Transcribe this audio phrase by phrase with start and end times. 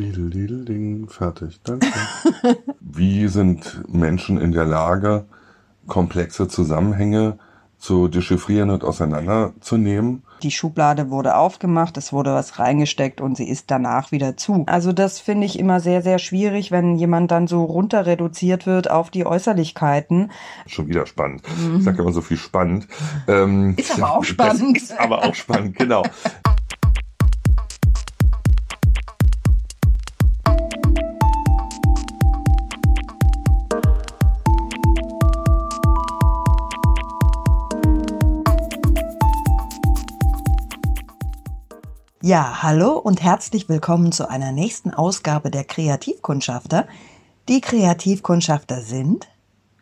[0.00, 1.60] Didel, didel, ding, fertig.
[1.62, 1.86] Danke.
[2.80, 5.26] Wie sind Menschen in der Lage,
[5.88, 7.38] komplexe Zusammenhänge
[7.76, 10.22] zu dechiffrieren und auseinanderzunehmen?
[10.42, 14.64] Die Schublade wurde aufgemacht, es wurde was reingesteckt und sie ist danach wieder zu.
[14.66, 18.90] Also das finde ich immer sehr, sehr schwierig, wenn jemand dann so runter reduziert wird
[18.90, 20.32] auf die Äußerlichkeiten.
[20.66, 21.42] Schon wieder spannend.
[21.58, 21.76] Mhm.
[21.76, 22.88] Ich sage immer so viel spannend.
[23.28, 24.78] Ähm, ist aber auch spannend.
[24.78, 26.04] ist aber auch spannend, genau.
[42.22, 46.86] Ja, hallo und herzlich willkommen zu einer nächsten Ausgabe der Kreativkundschafter.
[47.48, 49.26] Die Kreativkundschafter sind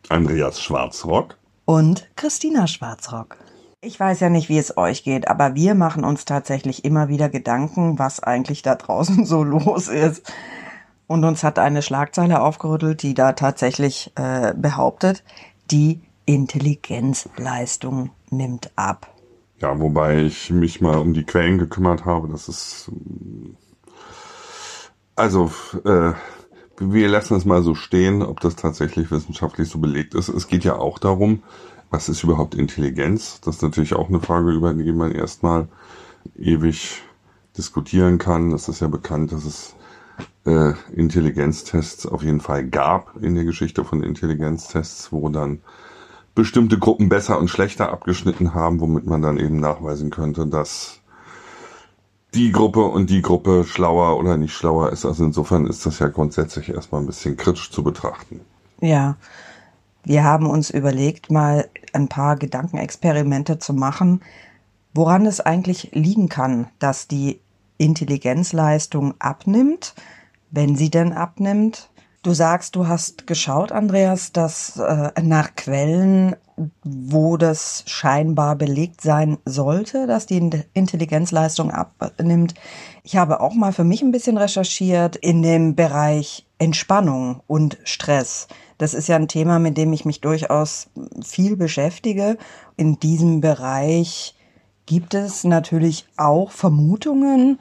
[0.09, 3.39] Andreas Schwarzrock und Christina Schwarzrock.
[3.81, 7.29] Ich weiß ja nicht, wie es euch geht, aber wir machen uns tatsächlich immer wieder
[7.29, 10.33] Gedanken, was eigentlich da draußen so los ist.
[11.09, 15.25] Und uns hat eine Schlagzeile aufgerüttelt, die da tatsächlich äh, behauptet,
[15.73, 19.13] die Intelligenzleistung nimmt ab.
[19.61, 22.29] Ja, wobei ich mich mal um die Quellen gekümmert habe.
[22.29, 22.91] Das ist
[25.17, 25.51] also
[25.85, 26.13] äh,
[26.81, 30.29] wir lassen es mal so stehen, ob das tatsächlich wissenschaftlich so belegt ist.
[30.29, 31.43] Es geht ja auch darum,
[31.91, 33.41] was ist überhaupt Intelligenz?
[33.41, 35.69] Das ist natürlich auch eine Frage, über die man erstmal
[36.39, 37.03] ewig
[37.57, 38.53] diskutieren kann.
[38.53, 39.75] Es ist ja bekannt, dass es
[40.45, 45.61] äh, Intelligenztests auf jeden Fall gab in der Geschichte von Intelligenztests, wo dann
[46.39, 51.01] bestimmte Gruppen besser und schlechter abgeschnitten haben, womit man dann eben nachweisen könnte, dass
[52.33, 55.05] die Gruppe und die Gruppe schlauer oder nicht schlauer ist.
[55.05, 58.41] Also insofern ist das ja grundsätzlich erstmal ein bisschen kritisch zu betrachten.
[58.81, 59.17] Ja,
[60.05, 64.21] wir haben uns überlegt, mal ein paar Gedankenexperimente zu machen,
[64.95, 67.41] woran es eigentlich liegen kann, dass die
[67.79, 69.97] Intelligenzleistung abnimmt,
[70.53, 71.91] wenn sie denn abnimmt,
[72.23, 76.35] Du sagst, du hast geschaut, Andreas, dass äh, nach Quellen,
[76.83, 82.55] wo das scheinbar belegt sein sollte, dass die Intelligenzleistung abnimmt.
[83.05, 88.49] Ich habe auch mal für mich ein bisschen recherchiert in dem Bereich Entspannung und Stress.
[88.79, 90.89] Das ist ja ein Thema, mit dem ich mich durchaus
[91.25, 92.37] viel beschäftige.
[92.77, 94.35] In diesem Bereich
[94.87, 97.61] gibt es natürlich auch Vermutungen,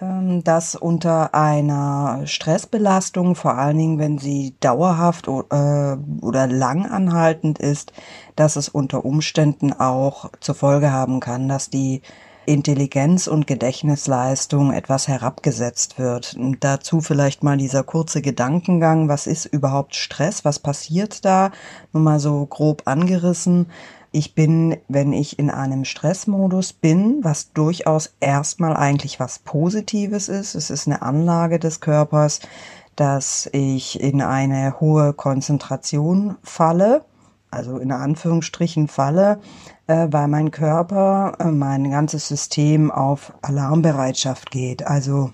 [0.00, 7.92] dass unter einer Stressbelastung, vor allen Dingen wenn sie dauerhaft äh, oder lang anhaltend ist,
[8.36, 12.02] dass es unter Umständen auch zur Folge haben kann, dass die
[12.48, 16.34] Intelligenz und Gedächtnisleistung etwas herabgesetzt wird.
[16.34, 21.50] Und dazu vielleicht mal dieser kurze Gedankengang, was ist überhaupt Stress, was passiert da,
[21.92, 23.66] nur mal so grob angerissen.
[24.18, 30.56] Ich bin, wenn ich in einem Stressmodus bin, was durchaus erstmal eigentlich was Positives ist,
[30.56, 32.40] es ist eine Anlage des Körpers,
[32.96, 37.04] dass ich in eine hohe Konzentration falle,
[37.52, 39.38] also in Anführungsstrichen falle,
[39.86, 44.84] äh, weil mein Körper, äh, mein ganzes System auf Alarmbereitschaft geht.
[44.84, 45.32] Also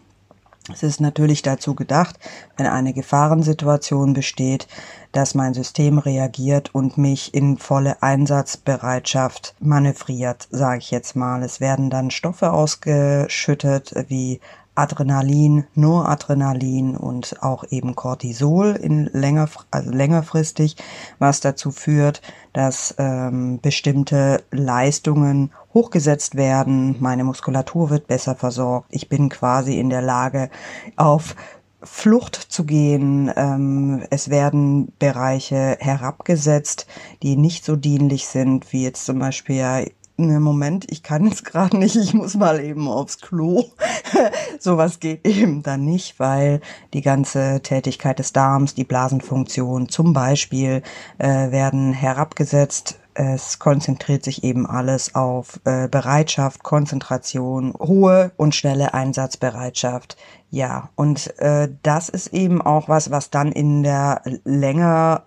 [0.72, 2.19] es ist natürlich dazu gedacht,
[2.56, 4.66] wenn eine Gefahrensituation besteht,
[5.12, 11.42] dass mein System reagiert und mich in volle Einsatzbereitschaft manövriert, sage ich jetzt mal.
[11.42, 14.41] Es werden dann Stoffe ausgeschüttet wie
[14.74, 20.76] Adrenalin, Noradrenalin und auch eben Cortisol in länger, also längerfristig,
[21.18, 26.96] was dazu führt, dass ähm, bestimmte Leistungen hochgesetzt werden.
[26.98, 28.88] Meine Muskulatur wird besser versorgt.
[28.90, 30.50] Ich bin quasi in der Lage,
[30.96, 31.36] auf
[31.84, 33.30] Flucht zu gehen.
[33.36, 36.86] Ähm, es werden Bereiche herabgesetzt,
[37.22, 41.76] die nicht so dienlich sind, wie jetzt zum Beispiel Ne, Moment, ich kann es gerade
[41.76, 43.64] nicht, ich muss mal eben aufs Klo.
[44.60, 46.60] Sowas geht eben dann nicht, weil
[46.92, 50.82] die ganze Tätigkeit des Darms, die Blasenfunktion zum Beispiel,
[51.19, 53.00] äh, werden herabgesetzt.
[53.14, 60.16] Es konzentriert sich eben alles auf äh, Bereitschaft, Konzentration, hohe und schnelle Einsatzbereitschaft.
[60.50, 65.24] Ja, und äh, das ist eben auch was, was dann in der länger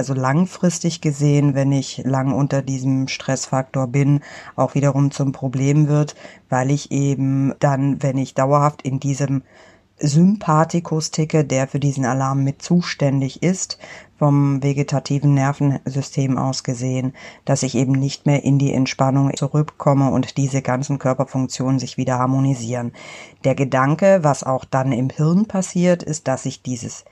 [0.00, 4.20] also langfristig gesehen, wenn ich lang unter diesem Stressfaktor bin,
[4.56, 6.14] auch wiederum zum Problem wird,
[6.48, 9.42] weil ich eben dann, wenn ich dauerhaft in diesem
[9.98, 13.76] Sympathikus ticke, der für diesen Alarm mit zuständig ist,
[14.18, 17.12] vom vegetativen Nervensystem aus gesehen,
[17.44, 22.18] dass ich eben nicht mehr in die Entspannung zurückkomme und diese ganzen Körperfunktionen sich wieder
[22.18, 22.92] harmonisieren.
[23.44, 27.04] Der Gedanke, was auch dann im Hirn passiert, ist, dass ich dieses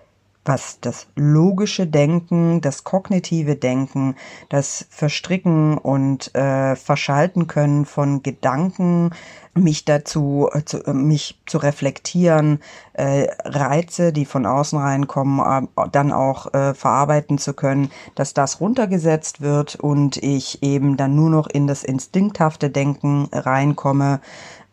[0.48, 4.16] was das logische Denken, das kognitive Denken,
[4.48, 9.10] das Verstricken und äh, Verschalten können von Gedanken,
[9.54, 12.60] mich dazu, äh, zu, äh, mich zu reflektieren,
[12.94, 18.60] äh, Reize, die von außen reinkommen, äh, dann auch äh, verarbeiten zu können, dass das
[18.60, 24.20] runtergesetzt wird und ich eben dann nur noch in das instinkthafte Denken reinkomme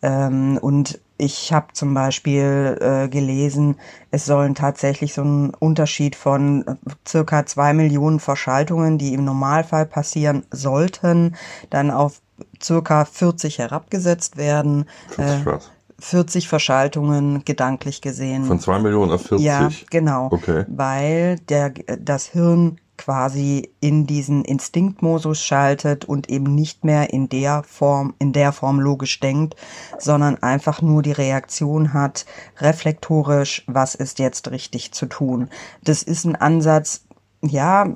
[0.01, 3.78] ähm, und ich habe zum Beispiel äh, gelesen,
[4.12, 6.66] es sollen tatsächlich so ein Unterschied von
[7.08, 11.36] circa zwei Millionen Verschaltungen, die im Normalfall passieren sollten,
[11.70, 12.22] dann auf
[12.62, 14.86] circa 40 herabgesetzt werden.
[15.16, 15.72] 40 was?
[16.00, 18.44] 40 Verschaltungen gedanklich gesehen.
[18.44, 19.46] Von zwei Millionen auf 40?
[19.46, 20.28] Ja, genau.
[20.32, 20.66] Okay.
[20.68, 27.64] Weil der, das Hirn quasi in diesen Instinktmodus schaltet und eben nicht mehr in der
[27.64, 29.56] Form, in der Form logisch denkt,
[30.00, 32.26] sondern einfach nur die Reaktion hat,
[32.58, 35.50] reflektorisch, was ist jetzt richtig zu tun.
[35.84, 37.06] Das ist ein Ansatz,
[37.42, 37.88] ja,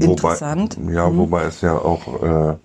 [0.00, 0.76] interessant.
[0.76, 1.18] Wobei, ja, mhm.
[1.18, 2.56] wobei es ja auch äh,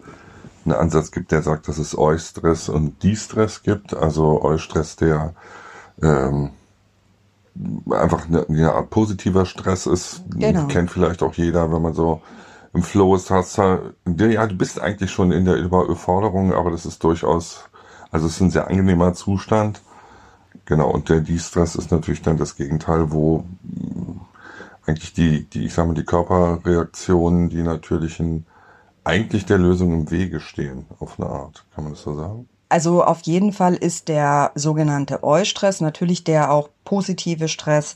[0.66, 3.94] einen Ansatz gibt, der sagt, dass es Eustress und Distress gibt.
[3.94, 5.34] Also Eustress, der
[6.02, 6.52] ähm,
[7.90, 10.24] einfach eine, eine Art positiver Stress ist.
[10.30, 10.68] Genau.
[10.68, 12.22] Kennt vielleicht auch jeder, wenn man so
[12.74, 16.86] im Flow ist, hast du, ja, du bist eigentlich schon in der Überforderung, aber das
[16.86, 17.70] ist durchaus,
[18.12, 19.82] also es ist ein sehr angenehmer Zustand.
[20.66, 23.46] Genau, und der De-Stress ist natürlich dann das Gegenteil, wo
[24.86, 28.46] eigentlich die, die, ich sag mal, die Körperreaktionen, die natürlichen,
[29.04, 31.66] eigentlich der Lösung im Wege stehen, auf eine Art.
[31.74, 32.50] Kann man das so sagen?
[32.70, 37.96] Also auf jeden Fall ist der sogenannte Eustress natürlich der auch positive Stress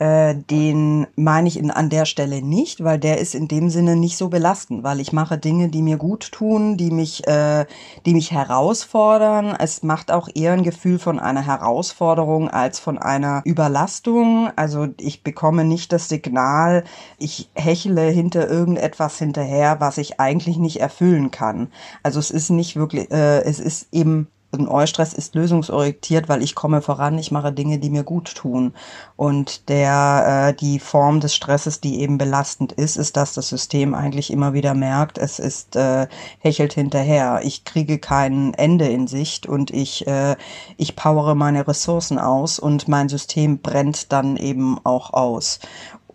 [0.00, 3.96] äh, den meine ich in, an der Stelle nicht, weil der ist in dem Sinne
[3.96, 7.66] nicht so belastend, weil ich mache Dinge, die mir gut tun, die mich, äh,
[8.06, 9.54] die mich herausfordern.
[9.58, 14.50] Es macht auch eher ein Gefühl von einer Herausforderung als von einer Überlastung.
[14.56, 16.84] Also ich bekomme nicht das Signal,
[17.18, 21.68] ich hechle hinter irgendetwas hinterher, was ich eigentlich nicht erfüllen kann.
[22.02, 26.54] Also es ist nicht wirklich, äh, es ist eben ein Eustress ist lösungsorientiert, weil ich
[26.54, 28.74] komme voran, ich mache Dinge, die mir gut tun.
[29.16, 33.94] Und der äh, die Form des Stresses, die eben belastend ist, ist, dass das System
[33.94, 36.08] eigentlich immer wieder merkt, es ist äh,
[36.38, 37.40] hechelt hinterher.
[37.44, 40.36] Ich kriege kein Ende in Sicht und ich äh,
[40.76, 45.60] ich powere meine Ressourcen aus und mein System brennt dann eben auch aus.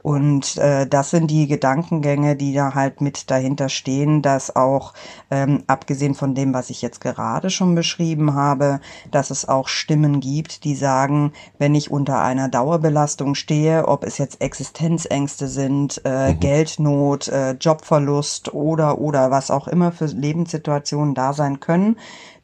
[0.06, 4.94] Und äh, das sind die Gedankengänge, die da halt mit dahinter stehen, dass auch,
[5.32, 10.20] ähm, abgesehen von dem, was ich jetzt gerade schon beschrieben habe, dass es auch Stimmen
[10.20, 16.34] gibt, die sagen, wenn ich unter einer Dauerbelastung stehe, ob es jetzt Existenzängste sind, äh,
[16.34, 16.40] mhm.
[16.40, 21.98] Geldnot, äh, Jobverlust oder oder was auch immer für Lebenssituationen da sein können,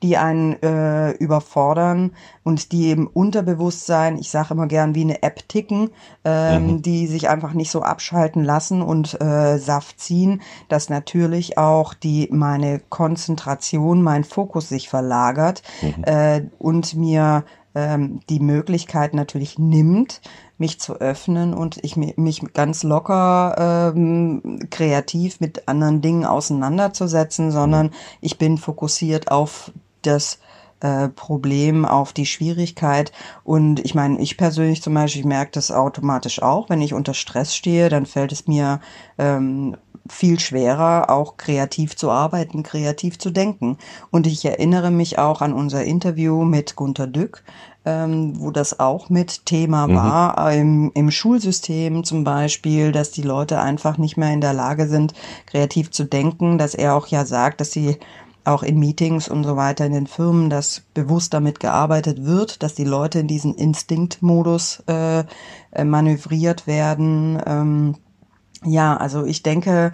[0.04, 2.12] die einen äh, überfordern
[2.44, 5.92] und die im Unterbewusstsein, ich sage immer gern wie eine App ticken,
[6.26, 6.82] ähm, mhm.
[6.82, 12.30] die sich einfach nicht so abschalten lassen und äh, Saft ziehen, dass natürlich auch die
[12.32, 16.04] meine Konzentration, mein Fokus sich verlagert mhm.
[16.04, 17.44] äh, und mir
[17.74, 20.22] ähm, die Möglichkeit natürlich nimmt,
[20.58, 27.92] mich zu öffnen und ich mich ganz locker ähm, kreativ mit anderen Dingen auseinanderzusetzen, sondern
[28.20, 29.72] ich bin fokussiert auf
[30.02, 30.40] das
[30.82, 33.12] äh, Problem, auf die Schwierigkeit.
[33.44, 37.14] Und ich meine, ich persönlich zum Beispiel, ich merke das automatisch auch, wenn ich unter
[37.14, 38.80] Stress stehe, dann fällt es mir
[39.18, 39.78] ähm,
[40.10, 43.78] viel schwerer, auch kreativ zu arbeiten, kreativ zu denken.
[44.10, 47.44] Und ich erinnere mich auch an unser Interview mit Gunter Dück,
[47.86, 49.96] ähm, wo das auch mit Thema mhm.
[49.96, 54.88] war, im, im Schulsystem zum Beispiel, dass die Leute einfach nicht mehr in der Lage
[54.88, 55.14] sind,
[55.46, 57.98] kreativ zu denken, dass er auch ja sagt, dass sie
[58.44, 62.74] auch in Meetings und so weiter in den Firmen, dass bewusst damit gearbeitet wird, dass
[62.74, 65.24] die Leute in diesen Instinktmodus äh,
[65.72, 67.42] äh, manövriert werden.
[67.46, 67.96] Ähm,
[68.64, 69.92] ja, also ich denke,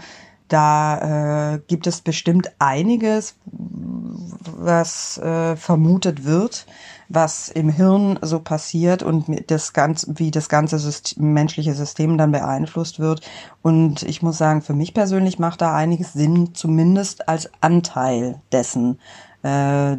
[0.47, 6.65] da äh, gibt es bestimmt einiges, was äh, vermutet wird
[7.09, 12.31] was im Hirn so passiert und das ganze, wie das ganze System, menschliche System dann
[12.31, 13.21] beeinflusst wird.
[13.61, 18.99] Und ich muss sagen, für mich persönlich macht da einiges Sinn, zumindest als Anteil dessen
[19.43, 19.97] äh,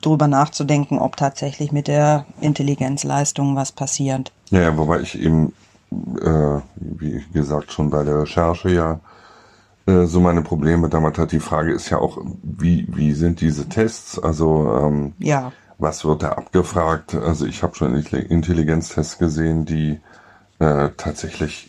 [0.00, 4.32] drüber nachzudenken, ob tatsächlich mit der Intelligenzleistung was passiert.
[4.50, 5.52] Ja, wobei ich eben,
[5.90, 9.00] äh, wie gesagt, schon bei der Recherche ja
[9.86, 11.32] äh, so meine Probleme damit hat.
[11.32, 14.18] Die Frage ist ja auch, wie, wie sind diese Tests?
[14.18, 17.14] Also ähm, ja was wird da abgefragt?
[17.14, 20.00] Also ich habe schon Intelligenztests gesehen, die
[20.58, 21.68] äh, tatsächlich,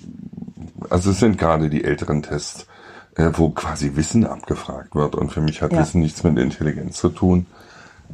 [0.90, 2.68] also es sind gerade die älteren Tests,
[3.16, 5.16] äh, wo quasi Wissen abgefragt wird.
[5.16, 5.82] Und für mich hat ja.
[5.82, 7.46] Wissen nichts mit Intelligenz zu tun.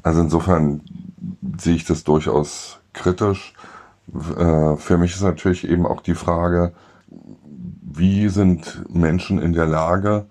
[0.02, 0.82] Also insofern
[1.58, 3.54] sehe ich das durchaus kritisch.
[4.14, 6.74] Äh, für mich ist natürlich eben auch die Frage,
[7.96, 10.26] wie sind Menschen in der Lage,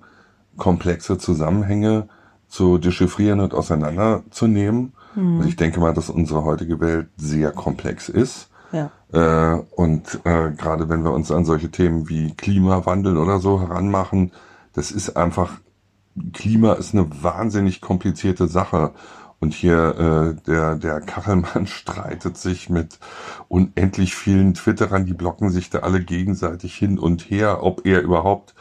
[0.57, 2.09] komplexe Zusammenhänge
[2.49, 4.93] zu dechiffrieren und auseinanderzunehmen.
[5.15, 5.39] Mhm.
[5.39, 8.49] Also ich denke mal, dass unsere heutige Welt sehr komplex ist.
[8.73, 8.91] Ja.
[9.13, 14.33] Äh, und äh, gerade wenn wir uns an solche Themen wie Klimawandel oder so heranmachen,
[14.73, 15.61] das ist einfach,
[16.33, 18.93] Klima ist eine wahnsinnig komplizierte Sache.
[19.41, 22.99] Und hier äh, der, der Kachelmann streitet sich mit
[23.49, 28.55] unendlich vielen Twitterern, die blocken sich da alle gegenseitig hin und her, ob er überhaupt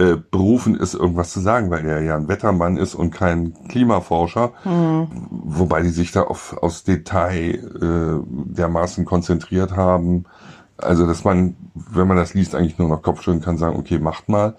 [0.00, 4.52] äh, berufen ist, irgendwas zu sagen, weil er ja ein Wettermann ist und kein Klimaforscher.
[4.64, 5.08] Mhm.
[5.28, 10.24] Wobei die sich da auf, aufs Detail äh, dermaßen konzentriert haben.
[10.78, 14.30] Also, dass man, wenn man das liest, eigentlich nur noch Kopfschütteln kann, sagen, okay, macht
[14.30, 14.56] mal.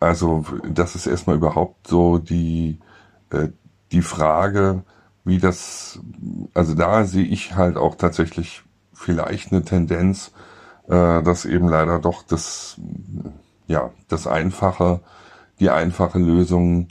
[0.00, 2.80] Also, das ist erstmal überhaupt so die,
[3.30, 3.48] äh,
[3.92, 4.82] die Frage,
[5.24, 6.00] wie das,
[6.52, 10.32] also da sehe ich halt auch tatsächlich vielleicht eine Tendenz,
[10.88, 12.80] äh, dass eben leider doch das,
[13.70, 15.00] ja, das Einfache,
[15.58, 16.88] die einfache Lösung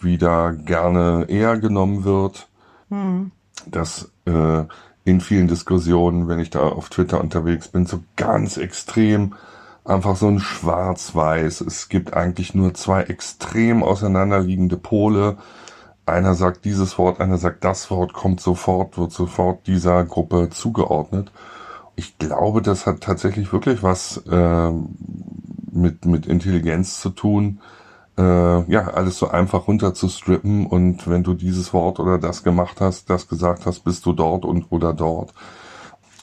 [0.00, 2.48] wieder gerne eher genommen wird.
[2.88, 3.32] Mhm.
[3.66, 4.64] Dass äh,
[5.04, 9.34] in vielen Diskussionen, wenn ich da auf Twitter unterwegs bin, so ganz extrem
[9.84, 11.60] einfach so ein Schwarz-Weiß.
[11.60, 15.36] Es gibt eigentlich nur zwei extrem auseinanderliegende Pole
[16.06, 21.30] einer sagt dieses Wort, einer sagt das Wort, kommt sofort, wird sofort dieser Gruppe zugeordnet.
[21.94, 24.72] Ich glaube, das hat tatsächlich wirklich was äh,
[25.72, 27.60] mit, mit Intelligenz zu tun,
[28.18, 28.22] äh,
[28.70, 32.80] ja, alles so einfach runter zu strippen und wenn du dieses Wort oder das gemacht
[32.80, 35.32] hast, das gesagt hast, bist du dort und oder dort.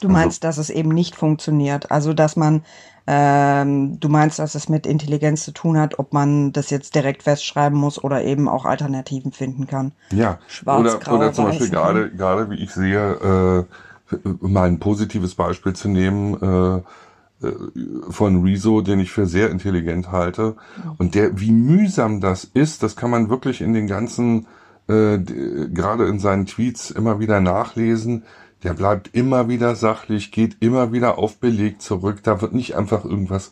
[0.02, 1.92] Du meinst, also, dass es eben nicht funktioniert.
[1.92, 2.64] Also, dass man
[3.12, 7.24] ähm, du meinst, dass es mit Intelligenz zu tun hat, ob man das jetzt direkt
[7.24, 9.94] festschreiben muss oder eben auch Alternativen finden kann.
[10.12, 13.66] Ja, Schwarz, oder, grau, oder zum weiß, Beispiel gerade, gerade wie ich sehe,
[14.14, 16.82] äh, mal ein positives Beispiel zu nehmen, äh,
[18.10, 20.56] von Rezo, den ich für sehr intelligent halte.
[20.98, 24.48] Und der, wie mühsam das ist, das kann man wirklich in den ganzen,
[24.88, 28.24] äh, gerade in seinen Tweets immer wieder nachlesen,
[28.64, 32.20] der bleibt immer wieder sachlich, geht immer wieder auf Beleg zurück.
[32.24, 33.52] Da wird nicht einfach irgendwas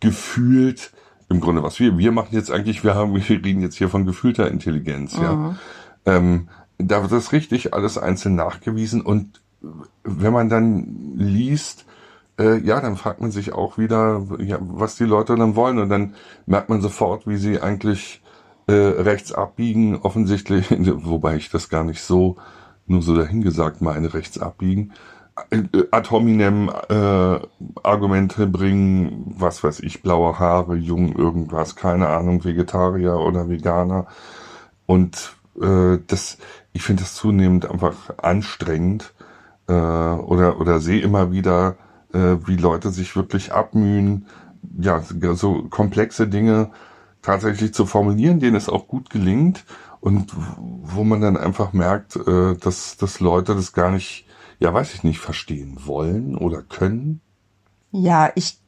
[0.00, 0.92] gefühlt.
[1.28, 4.06] Im Grunde, was wir, wir machen jetzt eigentlich, wir haben, wir reden jetzt hier von
[4.06, 5.22] gefühlter Intelligenz, mhm.
[5.22, 5.56] ja.
[6.06, 9.42] Ähm, da wird das richtig alles einzeln nachgewiesen und
[10.04, 11.84] wenn man dann liest,
[12.38, 15.78] äh, ja, dann fragt man sich auch wieder, ja, was die Leute dann wollen.
[15.78, 16.14] Und dann
[16.46, 18.22] merkt man sofort, wie sie eigentlich
[18.66, 20.70] äh, rechts abbiegen, offensichtlich,
[21.04, 22.36] wobei ich das gar nicht so
[22.86, 24.92] nur so dahingesagt meine rechts abbiegen,
[25.50, 27.38] äh, ad hominem äh,
[27.82, 34.06] Argumente bringen, was weiß ich, blaue Haare, jung, irgendwas, keine Ahnung, Vegetarier oder Veganer.
[34.86, 36.38] Und äh, das,
[36.72, 39.12] ich finde das zunehmend einfach anstrengend
[39.68, 41.76] äh, oder, oder sehe immer wieder,
[42.12, 44.26] äh, wie Leute sich wirklich abmühen,
[44.78, 45.02] ja,
[45.34, 46.70] so komplexe Dinge
[47.22, 49.64] tatsächlich zu formulieren, denen es auch gut gelingt
[50.00, 54.26] und wo man dann einfach merkt, äh, dass, dass Leute das gar nicht,
[54.58, 57.20] ja, weiß ich nicht, verstehen wollen oder können.
[57.90, 58.58] Ja, ich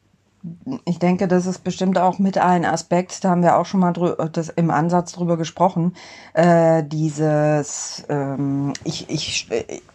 [0.87, 3.93] ich denke, das ist bestimmt auch mit ein Aspekt, da haben wir auch schon mal
[4.33, 5.95] das im Ansatz drüber gesprochen,
[6.33, 9.49] äh, dieses, ähm, ich, ich,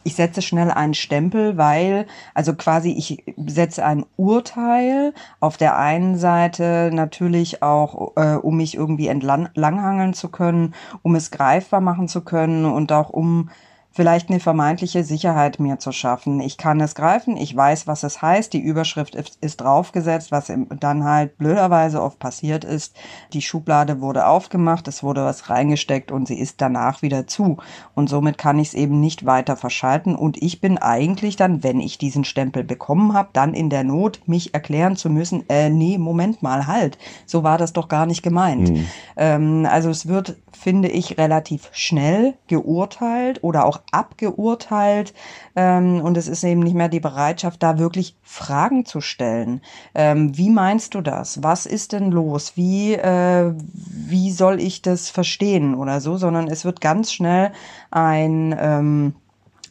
[0.04, 6.18] ich setze schnell einen Stempel, weil, also quasi ich setze ein Urteil, auf der einen
[6.18, 12.22] Seite natürlich auch, äh, um mich irgendwie entlanghangeln zu können, um es greifbar machen zu
[12.22, 13.50] können und auch um
[13.96, 16.42] vielleicht eine vermeintliche Sicherheit mir zu schaffen.
[16.42, 21.06] Ich kann es greifen, ich weiß, was es heißt, die Überschrift ist, draufgesetzt, was dann
[21.06, 22.94] halt blöderweise oft passiert ist.
[23.32, 27.56] Die Schublade wurde aufgemacht, es wurde was reingesteckt und sie ist danach wieder zu.
[27.94, 31.80] Und somit kann ich es eben nicht weiter verschalten und ich bin eigentlich dann, wenn
[31.80, 35.98] ich diesen Stempel bekommen habe, dann in der Not, mich erklären zu müssen, äh, nee,
[35.98, 38.72] Moment mal, halt, so war das doch gar nicht gemeint.
[38.72, 38.88] Mhm.
[39.16, 45.14] Ähm, also es wird, finde ich, relativ schnell geurteilt oder auch abgeurteilt
[45.56, 49.62] ähm, und es ist eben nicht mehr die Bereitschaft, da wirklich Fragen zu stellen.
[49.94, 51.44] Ähm, wie meinst du das?
[51.44, 52.54] Was ist denn los?
[52.56, 56.18] Wie, äh, wie soll ich das verstehen oder so?
[56.18, 57.52] Sondern es wird ganz schnell
[57.92, 59.16] ein ähm,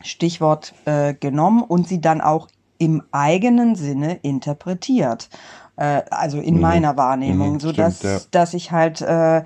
[0.03, 5.29] Stichwort äh, genommen und sie dann auch im eigenen Sinne interpretiert.
[5.77, 6.61] Äh, also in mhm.
[6.61, 8.19] meiner Wahrnehmung, mhm, so dass, ja.
[8.31, 9.43] dass ich halt äh,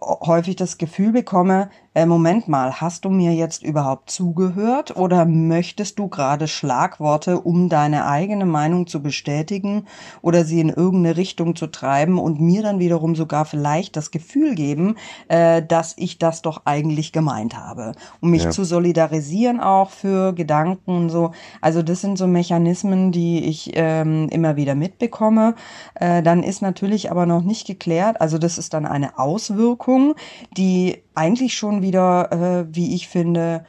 [0.00, 5.98] häufig das Gefühl bekomme, äh, Moment mal, hast du mir jetzt überhaupt zugehört oder möchtest
[5.98, 9.84] du gerade Schlagworte, um deine eigene Meinung zu bestätigen
[10.22, 14.54] oder sie in irgendeine Richtung zu treiben und mir dann wiederum sogar vielleicht das Gefühl
[14.54, 14.96] geben,
[15.28, 18.50] äh, dass ich das doch eigentlich gemeint habe, um mich ja.
[18.50, 21.32] zu solidarisieren auch für Gedanken und so.
[21.60, 25.54] Also das sind so Mechanismen, die ich ähm, immer wieder mitbekomme.
[25.94, 30.14] Äh, dann ist natürlich aber noch nicht geklärt, also das ist dann eine Auswirkung,
[30.56, 33.64] die eigentlich schon wieder, äh, wie ich finde,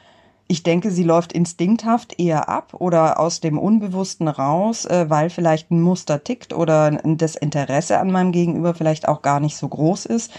[0.46, 5.70] ich denke, sie läuft instinkthaft eher ab oder aus dem Unbewussten raus, äh, weil vielleicht
[5.70, 10.06] ein Muster tickt oder das Interesse an meinem Gegenüber vielleicht auch gar nicht so groß
[10.06, 10.32] ist.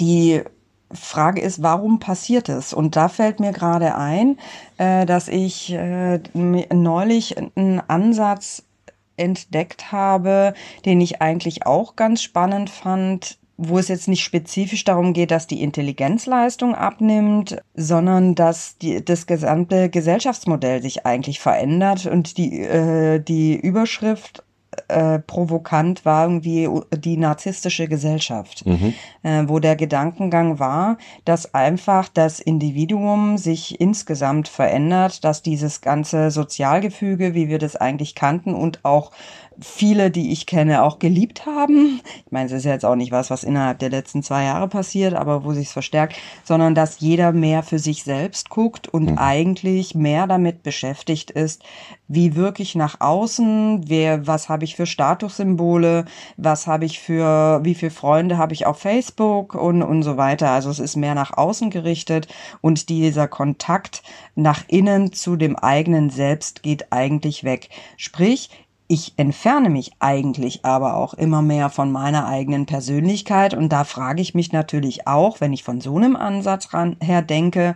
[0.00, 0.42] Die
[0.92, 2.72] Frage ist, warum passiert es?
[2.72, 4.38] Und da fällt mir gerade ein,
[4.76, 8.62] äh, dass ich äh, neulich einen Ansatz
[9.16, 15.12] entdeckt habe, den ich eigentlich auch ganz spannend fand, wo es jetzt nicht spezifisch darum
[15.12, 22.36] geht, dass die Intelligenzleistung abnimmt, sondern dass die, das gesamte Gesellschaftsmodell sich eigentlich verändert und
[22.36, 24.44] die, äh, die Überschrift
[24.88, 28.94] äh, provokant war irgendwie die narzisstische Gesellschaft, mhm.
[29.22, 36.30] äh, wo der Gedankengang war, dass einfach das Individuum sich insgesamt verändert, dass dieses ganze
[36.30, 39.12] Sozialgefüge, wie wir das eigentlich kannten und auch
[39.60, 42.00] viele, die ich kenne, auch geliebt haben.
[42.24, 44.68] Ich meine, es ist ja jetzt auch nicht was, was innerhalb der letzten zwei Jahre
[44.68, 49.18] passiert, aber wo sich verstärkt, sondern dass jeder mehr für sich selbst guckt und mhm.
[49.18, 51.62] eigentlich mehr damit beschäftigt ist,
[52.08, 56.04] wie wirklich nach außen, wer, was habe ich für Statussymbole,
[56.36, 60.50] was habe ich für, wie viele Freunde habe ich auf Facebook und, und so weiter.
[60.50, 62.28] Also es ist mehr nach außen gerichtet
[62.60, 64.02] und dieser Kontakt
[64.34, 67.70] nach innen zu dem eigenen Selbst geht eigentlich weg.
[67.96, 68.50] Sprich,
[68.88, 74.22] ich entferne mich eigentlich aber auch immer mehr von meiner eigenen Persönlichkeit und da frage
[74.22, 77.74] ich mich natürlich auch, wenn ich von so einem Ansatz ran, her denke,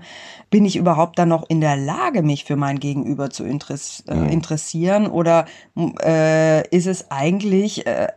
[0.51, 5.07] bin ich überhaupt dann noch in der Lage, mich für mein Gegenüber zu äh, interessieren
[5.07, 8.09] oder äh, ist es eigentlich äh,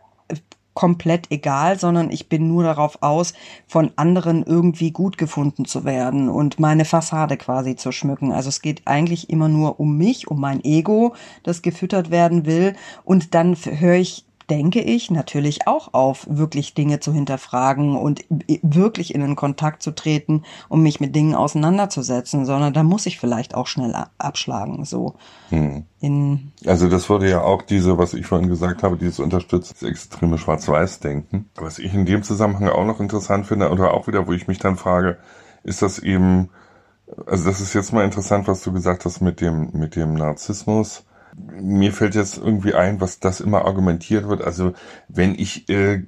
[0.74, 3.32] komplett egal, sondern ich bin nur darauf aus,
[3.66, 8.32] von anderen irgendwie gut gefunden zu werden und meine Fassade quasi zu schmücken.
[8.32, 11.14] Also es geht eigentlich immer nur um mich, um mein Ego,
[11.44, 12.74] das gefüttert werden will.
[13.04, 18.24] Und dann höre ich denke ich, natürlich auch auf, wirklich Dinge zu hinterfragen und
[18.62, 23.18] wirklich in den Kontakt zu treten, um mich mit Dingen auseinanderzusetzen, sondern da muss ich
[23.18, 25.14] vielleicht auch schnell abschlagen, so.
[25.50, 25.84] Hm.
[26.00, 29.88] In also das wurde ja auch diese, was ich vorhin gesagt habe, dieses unterstützt das
[29.88, 31.48] extreme Schwarz-Weiß-Denken.
[31.54, 34.58] Was ich in dem Zusammenhang auch noch interessant finde, oder auch wieder, wo ich mich
[34.58, 35.18] dann frage,
[35.62, 36.50] ist das eben,
[37.26, 41.04] also das ist jetzt mal interessant, was du gesagt hast mit dem, mit dem Narzissmus
[41.60, 44.42] mir fällt jetzt irgendwie ein, was das immer argumentiert wird.
[44.42, 44.72] Also
[45.08, 46.02] wenn ich äh,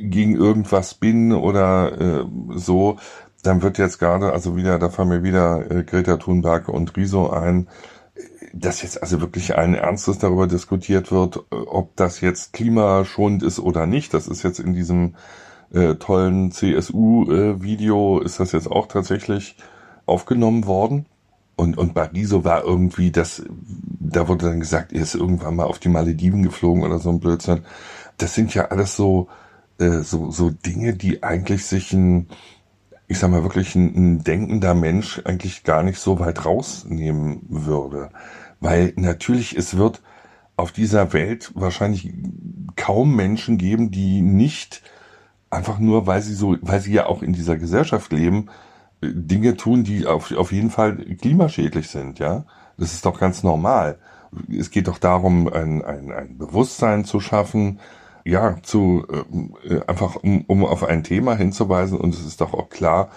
[0.00, 2.98] gegen irgendwas bin oder äh, so,
[3.42, 7.30] dann wird jetzt gerade, also wieder, da fallen mir wieder äh, Greta Thunberg und Riso
[7.30, 7.68] ein,
[8.52, 13.86] dass jetzt also wirklich ein Ernstes darüber diskutiert wird, ob das jetzt klimaschonend ist oder
[13.86, 14.14] nicht.
[14.14, 15.16] Das ist jetzt in diesem
[15.72, 19.56] äh, tollen CSU-Video, äh, ist das jetzt auch tatsächlich
[20.06, 21.06] aufgenommen worden.
[21.56, 23.42] Und, und Bariso war irgendwie das,
[24.00, 27.20] da wurde dann gesagt, er ist irgendwann mal auf die Malediven geflogen oder so ein
[27.20, 27.64] Blödsinn.
[28.18, 29.28] Das sind ja alles so,
[29.78, 32.28] äh, so, so Dinge, die eigentlich sich ein,
[33.06, 38.10] ich sag mal wirklich ein, ein denkender Mensch eigentlich gar nicht so weit rausnehmen würde.
[38.60, 40.02] Weil natürlich, es wird
[40.56, 42.12] auf dieser Welt wahrscheinlich
[42.76, 44.82] kaum Menschen geben, die nicht
[45.50, 48.48] einfach nur, weil sie so, weil sie ja auch in dieser Gesellschaft leben,
[49.12, 52.44] Dinge tun, die auf, auf jeden Fall klimaschädlich sind, ja.
[52.76, 53.98] Das ist doch ganz normal.
[54.50, 57.78] Es geht doch darum, ein, ein, ein Bewusstsein zu schaffen,
[58.24, 59.06] ja, zu
[59.68, 63.10] äh, einfach um, um auf ein Thema hinzuweisen und es ist doch auch klar,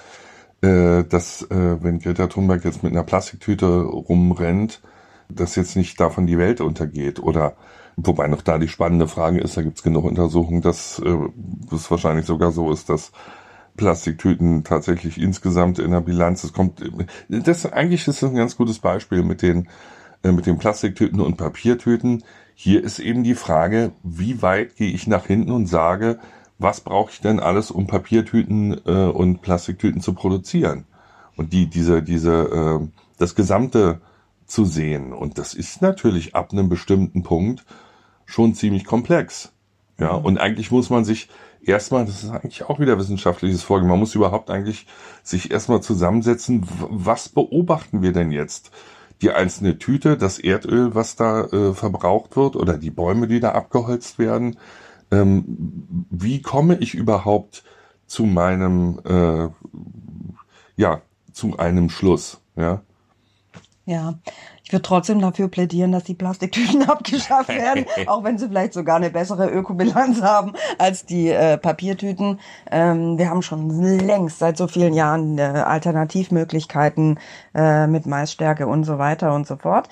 [0.62, 4.82] äh, dass äh, wenn Greta Thunberg jetzt mit einer Plastiktüte rumrennt,
[5.30, 7.56] dass jetzt nicht davon die Welt untergeht oder
[7.96, 11.18] wobei noch da die spannende Frage ist, da gibt's genug Untersuchungen, dass äh,
[11.74, 13.12] es wahrscheinlich sogar so ist, dass
[13.78, 16.44] Plastiktüten tatsächlich insgesamt in der Bilanz.
[16.44, 16.82] Es kommt,
[17.30, 19.70] das eigentlich ist das ein ganz gutes Beispiel mit den
[20.24, 22.24] äh, mit den Plastiktüten und Papiertüten.
[22.56, 26.20] Hier ist eben die Frage, wie weit gehe ich nach hinten und sage,
[26.58, 30.86] was brauche ich denn alles, um Papiertüten äh, und Plastiktüten zu produzieren?
[31.36, 32.88] Und die diese diese äh,
[33.20, 34.02] das Gesamte
[34.48, 35.14] zu sehen.
[35.14, 37.66] Und das ist natürlich ab einem bestimmten Punkt
[38.26, 39.52] schon ziemlich komplex.
[40.00, 40.26] Ja, mhm.
[40.26, 41.30] und eigentlich muss man sich
[41.68, 44.88] erstmal, das ist eigentlich auch wieder wissenschaftliches Vorgehen, man muss überhaupt eigentlich
[45.24, 48.72] sich erstmal zusammensetzen, was beobachten wir denn jetzt?
[49.22, 53.52] Die einzelne Tüte, das Erdöl, was da äh, verbraucht wird oder die Bäume, die da
[53.52, 54.58] abgeholzt werden.
[55.10, 57.64] Ähm, wie komme ich überhaupt
[58.06, 59.50] zu meinem, äh,
[60.76, 61.02] ja,
[61.32, 62.82] zu einem Schluss, ja.
[63.86, 64.20] Ja,
[64.68, 68.98] ich würde trotzdem dafür plädieren, dass die Plastiktüten abgeschafft werden, auch wenn sie vielleicht sogar
[68.98, 72.42] eine bessere Ökobilanz haben als die äh, Papiertüten.
[72.70, 77.18] Ähm, wir haben schon längst seit so vielen Jahren äh, Alternativmöglichkeiten
[77.56, 79.88] äh, mit Maisstärke und so weiter und so fort.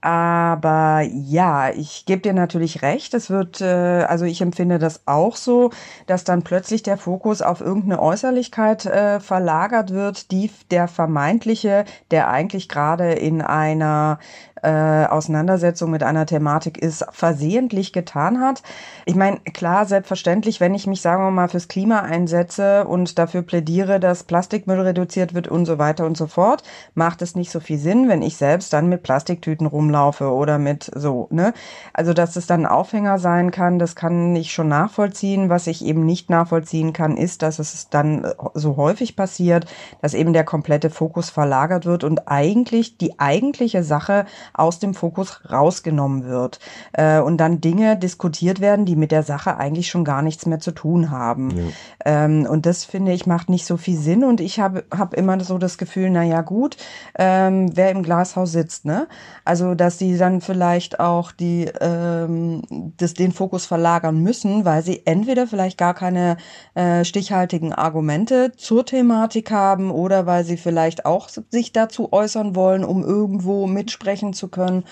[0.00, 3.14] Aber ja, ich gebe dir natürlich recht.
[3.14, 5.70] Es wird, äh, also ich empfinde das auch so,
[6.06, 12.28] dass dann plötzlich der Fokus auf irgendeine Äußerlichkeit äh, verlagert wird, die der vermeintliche, der
[12.28, 14.20] eigentlich gerade in einer
[14.62, 18.62] äh, Auseinandersetzung mit einer Thematik ist, versehentlich getan hat.
[19.06, 23.42] Ich meine, klar, selbstverständlich, wenn ich mich, sagen wir mal, fürs Klima einsetze und dafür
[23.42, 26.62] plädiere, dass Plastikmüll reduziert wird und so weiter und so fort,
[26.94, 30.90] macht es nicht so viel Sinn, wenn ich selbst dann mit Plastiktüten rumlaufe oder mit
[30.94, 31.52] so, ne?
[31.92, 35.48] Also, dass es dann Aufhänger sein kann, das kann ich schon nachvollziehen.
[35.48, 39.66] Was ich eben nicht nachvollziehen kann, ist, dass es dann so häufig passiert,
[40.02, 45.40] dass eben der komplette Fokus verlagert wird und eigentlich die eigentliche Sache aus dem Fokus
[45.50, 46.58] rausgenommen wird
[46.92, 50.60] äh, und dann Dinge diskutiert werden, die mit der Sache eigentlich schon gar nichts mehr
[50.60, 51.50] zu tun haben.
[51.50, 51.64] Ja.
[52.04, 55.38] Ähm, und das finde ich macht nicht so viel Sinn und ich habe hab immer
[55.40, 56.76] so das Gefühl, na ja gut,
[57.18, 59.08] ähm, wer im Glashaus sitzt, ne?
[59.44, 62.62] Also dass sie dann vielleicht auch die ähm,
[62.96, 66.36] das, den Fokus verlagern müssen, weil sie entweder vielleicht gar keine
[66.74, 72.84] äh, stichhaltigen Argumente zur Thematik haben oder weil sie vielleicht auch sich dazu äußern wollen,
[72.84, 74.84] um irgendwo mitsprechen zu können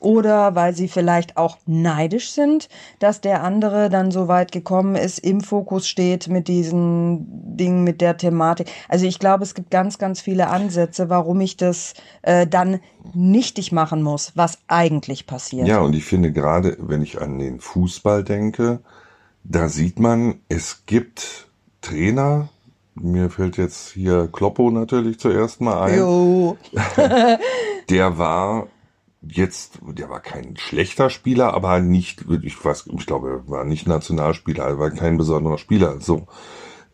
[0.00, 5.18] oder weil sie vielleicht auch neidisch sind, dass der andere dann so weit gekommen ist,
[5.18, 8.70] im Fokus steht mit diesen Dingen, mit der Thematik.
[8.88, 12.80] Also ich glaube, es gibt ganz, ganz viele Ansätze, warum ich das äh, dann
[13.12, 15.68] nichtig machen muss, was eigentlich passiert.
[15.68, 18.80] Ja, und ich finde gerade, wenn ich an den Fußball denke,
[19.44, 21.48] da sieht man, es gibt
[21.82, 22.48] Trainer,
[22.94, 25.98] mir fällt jetzt hier Kloppo natürlich zuerst mal ein.
[25.98, 26.56] Jo.
[27.90, 28.68] der war
[29.28, 33.86] jetzt, der war kein schlechter Spieler, aber nicht, ich weiß, ich glaube, er war nicht
[33.86, 36.00] Nationalspieler, er war kein besonderer Spieler.
[36.00, 36.26] So.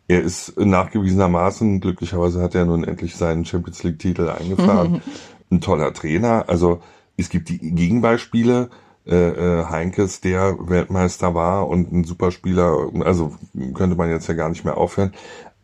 [0.07, 5.01] Er ist nachgewiesenermaßen, glücklicherweise hat er nun endlich seinen Champions League Titel eingefahren.
[5.51, 6.45] Ein toller Trainer.
[6.47, 6.81] Also,
[7.17, 8.69] es gibt die Gegenbeispiele,
[9.05, 13.35] äh, äh, Heinkes, der Weltmeister war und ein Superspieler, also
[13.73, 15.13] könnte man jetzt ja gar nicht mehr aufhören.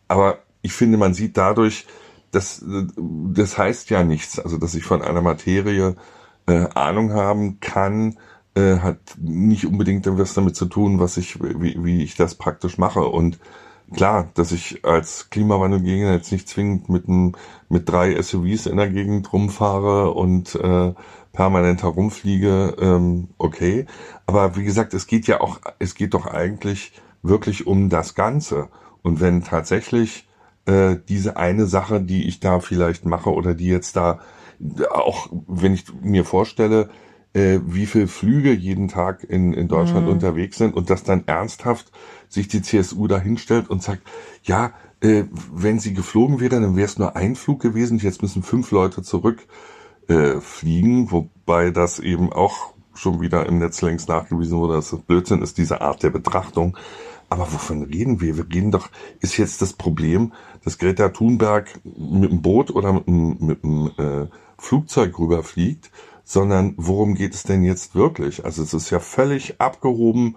[0.08, 1.86] Aber ich finde, man sieht dadurch,
[2.32, 5.96] dass das heißt ja nichts, also dass ich von einer Materie
[6.48, 8.18] äh, Ahnung haben kann,
[8.56, 12.78] äh, hat nicht unbedingt was damit zu tun, was ich, wie, wie ich das praktisch
[12.78, 13.02] mache.
[13.06, 13.40] Und
[13.94, 17.36] klar, dass ich als Klimawandelgegner jetzt nicht zwingend mit, einem,
[17.70, 20.94] mit drei SUVs in der Gegend rumfahre und äh,
[21.34, 23.86] permanent herumfliege, ähm, okay.
[24.26, 28.70] Aber wie gesagt, es geht ja auch, es geht doch eigentlich wirklich um das Ganze.
[29.04, 30.28] Und wenn tatsächlich
[30.66, 34.20] äh, diese eine Sache, die ich da vielleicht mache oder die jetzt da
[34.90, 36.90] auch wenn ich mir vorstelle,
[37.34, 40.14] äh, wie viel Flüge jeden Tag in, in Deutschland mhm.
[40.14, 41.92] unterwegs sind und dass dann ernsthaft
[42.30, 44.02] sich die CSU da hinstellt und sagt,
[44.44, 48.44] ja, äh, wenn sie geflogen wäre, dann wäre es nur ein Flug gewesen, jetzt müssen
[48.44, 49.48] fünf Leute zurück
[50.08, 50.36] äh,
[51.12, 55.58] wobei das eben auch schon wieder im Netz längst nachgewiesen wurde, dass das Blödsinn ist,
[55.58, 56.78] diese Art der Betrachtung.
[57.30, 58.38] Aber wovon reden wir?
[58.38, 58.90] Wir reden doch,
[59.20, 63.92] ist jetzt das Problem, dass Greta Thunberg mit dem Boot oder mit dem, mit dem
[63.98, 65.92] äh, Flugzeug rüberfliegt,
[66.24, 68.44] sondern worum geht es denn jetzt wirklich?
[68.44, 70.36] Also es ist ja völlig abgehoben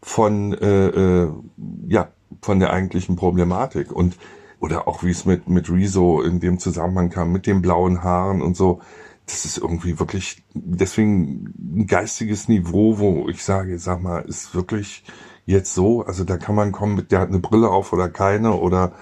[0.00, 1.32] von äh, äh,
[1.88, 2.08] ja
[2.40, 4.16] von der eigentlichen Problematik und
[4.60, 8.42] oder auch wie es mit mit Rezo in dem Zusammenhang kam mit den blauen Haaren
[8.42, 8.80] und so.
[9.26, 15.04] Das ist irgendwie wirklich deswegen ein geistiges Niveau, wo ich sage, sag mal, ist wirklich
[15.46, 16.02] jetzt so.
[16.02, 18.92] Also da kann man kommen mit, der hat eine Brille auf oder keine oder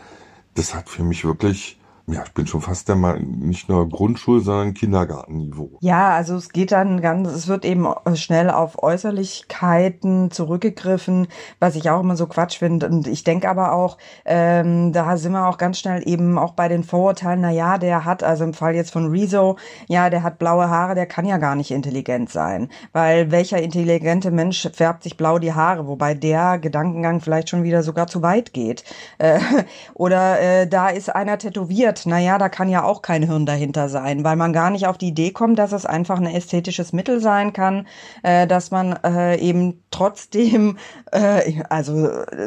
[0.55, 4.41] das hat für mich wirklich ja, ich bin schon fast der Meinung, nicht nur Grundschul-,
[4.41, 5.79] sondern Kindergartenniveau.
[5.81, 11.91] Ja, also es geht dann ganz, es wird eben schnell auf Äußerlichkeiten zurückgegriffen, was ich
[11.91, 12.89] auch immer so Quatsch finde.
[12.89, 16.69] Und ich denke aber auch, ähm, da sind wir auch ganz schnell eben auch bei
[16.69, 19.57] den Vorurteilen, na ja, der hat, also im Fall jetzt von Rezo,
[19.89, 22.69] ja, der hat blaue Haare, der kann ja gar nicht intelligent sein.
[22.93, 27.83] Weil welcher intelligente Mensch färbt sich blau die Haare, wobei der Gedankengang vielleicht schon wieder
[27.83, 28.85] sogar zu weit geht.
[29.19, 29.39] Äh,
[29.95, 34.25] oder äh, da ist einer tätowiert, naja, da kann ja auch kein Hirn dahinter sein,
[34.25, 37.53] weil man gar nicht auf die Idee kommt, dass es einfach ein ästhetisches Mittel sein
[37.53, 37.87] kann,
[38.23, 40.79] äh, dass man äh, eben trotzdem,
[41.13, 41.93] äh, also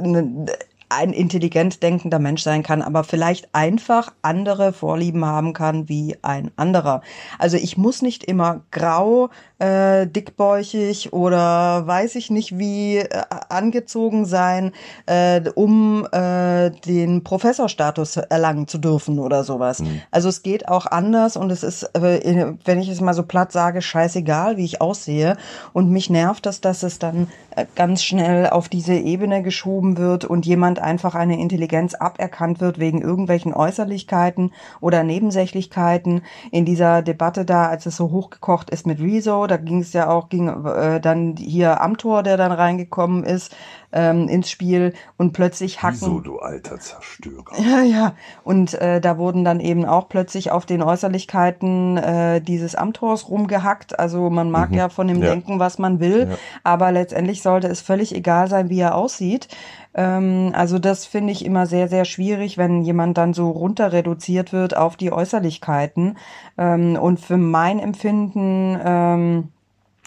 [0.02, 0.46] ne,
[0.90, 6.52] ein intelligent denkender Mensch sein kann, aber vielleicht einfach andere Vorlieben haben kann wie ein
[6.56, 7.02] anderer.
[7.40, 9.30] Also ich muss nicht immer grau
[9.64, 13.08] äh, dickbäuchig oder weiß ich nicht wie äh,
[13.50, 14.74] angezogen sein,
[15.06, 19.80] äh, um äh, den Professorstatus erlangen zu dürfen oder sowas.
[19.80, 20.02] Mhm.
[20.12, 23.54] Also es geht auch anders und es ist, äh, wenn ich es mal so platt
[23.54, 25.38] sage, scheißegal, wie ich aussehe.
[25.72, 30.26] Und mich nervt das, dass es dann äh, ganz schnell auf diese Ebene geschoben wird
[30.26, 36.24] und jemand einfach eine Intelligenz aberkannt wird wegen irgendwelchen Äußerlichkeiten oder Nebensächlichkeiten.
[36.52, 40.10] In dieser Debatte da, als es so hochgekocht ist mit Rezo, da ging es ja
[40.10, 43.56] auch, ging äh, dann hier Amtor, der dann reingekommen ist,
[43.92, 46.00] ähm, ins Spiel und plötzlich hacken.
[46.02, 47.54] Wieso, du alter Zerstörer?
[47.60, 48.16] Ja, ja.
[48.44, 54.00] Und äh, da wurden dann eben auch plötzlich auf den Äußerlichkeiten äh, dieses Amtors rumgehackt.
[54.00, 54.78] Also man mag mhm.
[54.78, 55.30] ja von dem ja.
[55.30, 56.38] denken, was man will, ja.
[56.64, 59.48] aber letztendlich sollte es völlig egal sein, wie er aussieht.
[59.96, 64.54] Ähm, also das finde ich immer sehr, sehr schwierig, wenn jemand dann so runter reduziert
[64.54, 66.18] wird auf die Äußerlichkeiten.
[66.58, 69.50] Ähm, und für mein Empfinden ähm,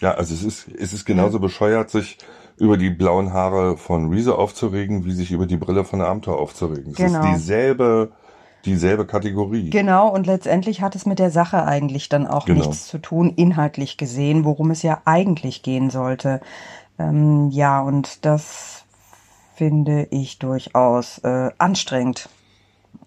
[0.01, 2.18] ja, also es ist, es ist genauso bescheuert, sich
[2.59, 6.92] über die blauen Haare von Reese aufzuregen, wie sich über die Brille von Abenteuer aufzuregen.
[6.92, 7.20] Es genau.
[7.20, 8.12] ist dieselbe,
[8.64, 9.70] dieselbe Kategorie.
[9.70, 12.61] Genau, und letztendlich hat es mit der Sache eigentlich dann auch genau.
[12.61, 16.40] nichts zu tun, inhaltlich gesehen, worum es ja eigentlich gehen sollte.
[16.99, 18.86] Ähm, ja, und das
[19.56, 22.28] finde ich durchaus äh, anstrengend.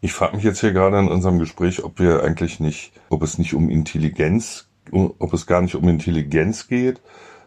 [0.02, 3.38] Ich frage mich jetzt hier gerade in unserem Gespräch, ob wir eigentlich nicht, ob es
[3.38, 7.02] nicht um Intelligenz, ob es gar nicht um Intelligenz geht,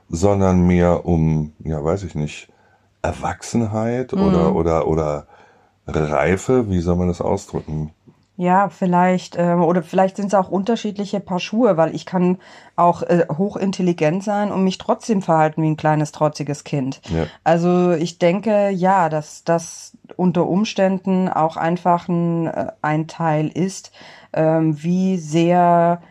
[0.09, 2.49] sondern mehr um, ja, weiß ich nicht,
[3.01, 4.23] Erwachsenheit mhm.
[4.23, 5.27] oder, oder, oder
[5.87, 7.93] Reife, wie soll man das ausdrücken?
[8.43, 12.39] Ja, vielleicht, äh, oder vielleicht sind es auch unterschiedliche Paar Schuhe, weil ich kann
[12.75, 17.01] auch äh, hochintelligent sein und mich trotzdem verhalten wie ein kleines, trotziges Kind.
[17.09, 17.27] Ja.
[17.45, 23.93] Also ich denke, ja, dass das unter Umständen auch einfach ein, äh, ein Teil ist,
[24.33, 26.03] ähm, wie sehr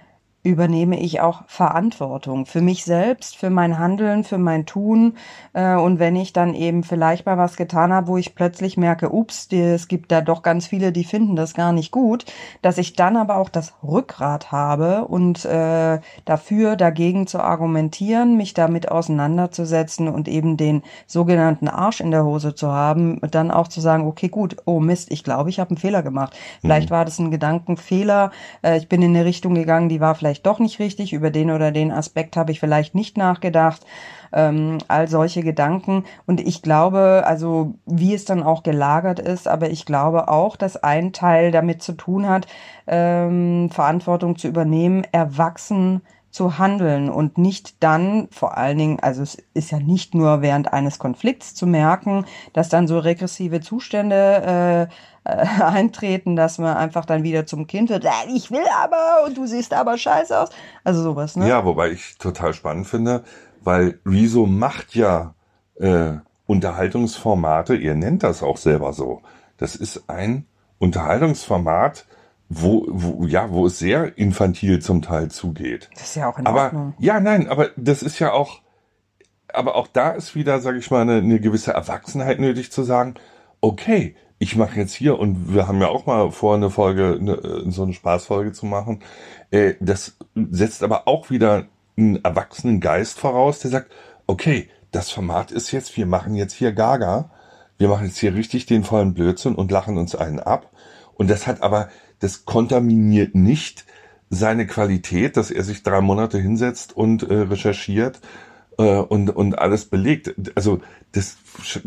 [0.44, 5.18] übernehme ich auch Verantwortung für mich selbst, für mein Handeln, für mein Tun.
[5.54, 9.14] Äh, und wenn ich dann eben vielleicht mal was getan habe, wo ich plötzlich merke,
[9.14, 12.26] ups, es gibt da doch ganz viele, die finden das gar nicht gut,
[12.62, 18.54] dass ich dann aber auch das Rückgrat habe und äh, dafür dagegen zu argumentieren, mich
[18.54, 23.82] damit auseinanderzusetzen und eben den sogenannten Arsch in der Hose zu haben, dann auch zu
[23.82, 26.36] sagen, okay, gut, oh Mist, ich glaube, ich habe einen Fehler gemacht.
[26.62, 26.96] Vielleicht mhm.
[26.96, 28.32] war das ein Gedankenfehler,
[28.64, 31.30] äh, ich bin in eine Richtung gegangen, die war vielleicht vielleicht doch nicht richtig, über
[31.30, 33.86] den oder den Aspekt habe ich vielleicht nicht nachgedacht.
[34.32, 36.06] Ähm, all solche Gedanken.
[36.26, 40.82] Und ich glaube, also wie es dann auch gelagert ist, aber ich glaube auch, dass
[40.82, 42.48] ein Teil damit zu tun hat,
[42.88, 49.38] ähm, Verantwortung zu übernehmen, erwachsen zu handeln und nicht dann, vor allen Dingen, also es
[49.54, 54.90] ist ja nicht nur während eines Konflikts zu merken, dass dann so regressive Zustände
[55.26, 59.38] äh, äh, eintreten, dass man einfach dann wieder zum Kind wird, ich will aber und
[59.38, 60.50] du siehst aber scheiße aus.
[60.84, 61.48] Also sowas, ne?
[61.48, 63.24] Ja, wobei ich total spannend finde,
[63.62, 65.36] weil Rezo macht ja
[65.76, 66.14] äh,
[66.48, 69.22] Unterhaltungsformate, ihr nennt das auch selber so.
[69.58, 70.46] Das ist ein
[70.80, 72.06] Unterhaltungsformat,
[72.54, 75.90] wo, wo, ja, wo es sehr infantil zum Teil zugeht.
[75.94, 76.94] Das ist ja auch in aber, Ordnung.
[77.00, 78.62] Ja, nein, aber das ist ja auch,
[79.54, 83.16] aber auch da ist wieder, sage ich mal, eine, eine gewisse Erwachsenheit nötig zu sagen,
[83.62, 87.34] okay, ich mache jetzt hier, und wir haben ja auch mal vor, eine Folge, eine,
[87.36, 89.02] äh, so eine Spaßfolge zu machen,
[89.52, 93.92] äh, das setzt aber auch wieder einen erwachsenen Geist voraus, der sagt,
[94.28, 97.32] okay, das Format ist jetzt, wir machen jetzt hier Gaga,
[97.78, 100.70] wir machen jetzt hier richtig den vollen Blödsinn und lachen uns einen ab.
[101.14, 101.90] Und das hat aber,
[102.22, 103.86] das kontaminiert nicht
[104.30, 108.22] seine Qualität, dass er sich drei Monate hinsetzt und äh, recherchiert
[108.78, 110.34] äh, und, und alles belegt.
[110.56, 110.80] Also
[111.12, 111.38] das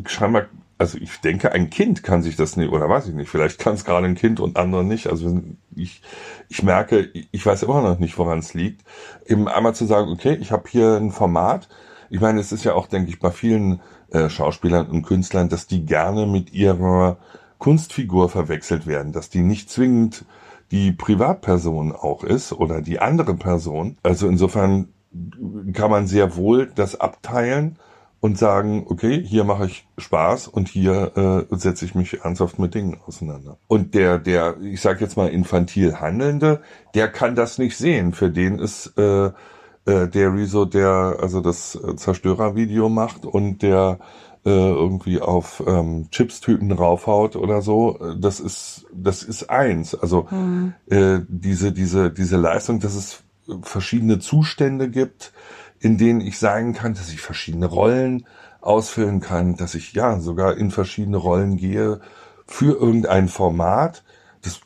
[0.07, 3.59] scheinbar also ich denke, ein Kind kann sich das nicht, oder weiß ich nicht, vielleicht
[3.59, 5.07] kann es gerade ein Kind und andere nicht.
[5.07, 5.40] Also
[5.75, 6.03] ich,
[6.49, 8.83] ich merke, ich weiß immer noch nicht, woran es liegt.
[9.27, 11.68] Eben einmal zu sagen, okay, ich habe hier ein Format.
[12.11, 15.66] Ich meine, es ist ja auch, denke ich, bei vielen äh, Schauspielern und Künstlern, dass
[15.66, 17.18] die gerne mit ihrer
[17.64, 20.27] Kunstfigur verwechselt werden, dass die nicht zwingend
[20.70, 23.96] die Privatperson auch ist oder die andere Person.
[24.03, 24.88] Also insofern
[25.72, 27.79] kann man sehr wohl das abteilen
[28.20, 32.74] und sagen, okay, hier mache ich Spaß und hier äh, setze ich mich ernsthaft mit
[32.74, 33.57] Dingen auseinander.
[33.66, 36.61] Und der, der, ich sage jetzt mal infantil Handelnde,
[36.94, 38.12] der kann das nicht sehen.
[38.12, 39.33] Für den ist äh, äh,
[40.09, 44.00] der Rezo, der also das Zerstörervideo macht und der
[44.44, 49.94] äh, irgendwie auf ähm, Chips-Tüten raufhaut oder so, das ist das ist eins.
[49.94, 50.74] Also mhm.
[50.90, 53.22] äh, diese diese diese Leistung, dass es
[53.62, 55.33] verschiedene Zustände gibt,
[55.80, 58.26] in denen ich sein kann, dass ich verschiedene Rollen
[58.61, 62.00] ausfüllen kann, dass ich ja sogar in verschiedene Rollen gehe
[62.46, 64.04] für irgendein Format.
[64.42, 64.61] Das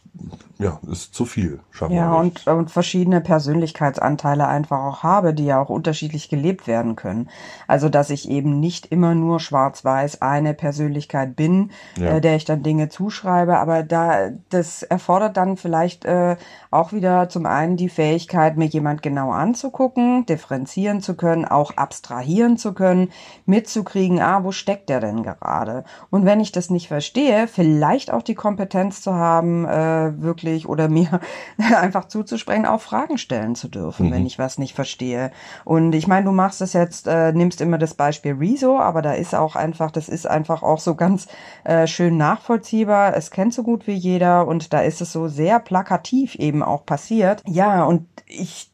[0.60, 1.60] ja, ist zu viel.
[1.88, 7.28] Ja, und, und verschiedene Persönlichkeitsanteile einfach auch habe, die ja auch unterschiedlich gelebt werden können.
[7.68, 12.16] Also, dass ich eben nicht immer nur schwarz-weiß eine Persönlichkeit bin, ja.
[12.16, 16.36] äh, der ich dann Dinge zuschreibe, aber da, das erfordert dann vielleicht äh,
[16.72, 22.56] auch wieder zum einen die Fähigkeit, mir jemand genau anzugucken, differenzieren zu können, auch abstrahieren
[22.56, 23.10] zu können,
[23.46, 25.84] mitzukriegen, ah, wo steckt der denn gerade?
[26.10, 30.68] Und wenn ich das nicht verstehe, vielleicht auch die Kompetenz zu haben, äh, wirklich wirklich
[30.68, 31.20] oder mir
[31.58, 34.12] einfach zuzusprechen, auch Fragen stellen zu dürfen, mhm.
[34.12, 35.30] wenn ich was nicht verstehe.
[35.64, 39.12] Und ich meine, du machst es jetzt, äh, nimmst immer das Beispiel Rezo, aber da
[39.12, 41.28] ist auch einfach, das ist einfach auch so ganz
[41.64, 43.16] äh, schön nachvollziehbar.
[43.16, 46.84] Es kennt so gut wie jeder und da ist es so sehr plakativ eben auch
[46.84, 47.42] passiert.
[47.46, 48.70] Ja, und ich,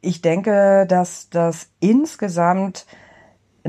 [0.00, 2.86] ich denke, dass das insgesamt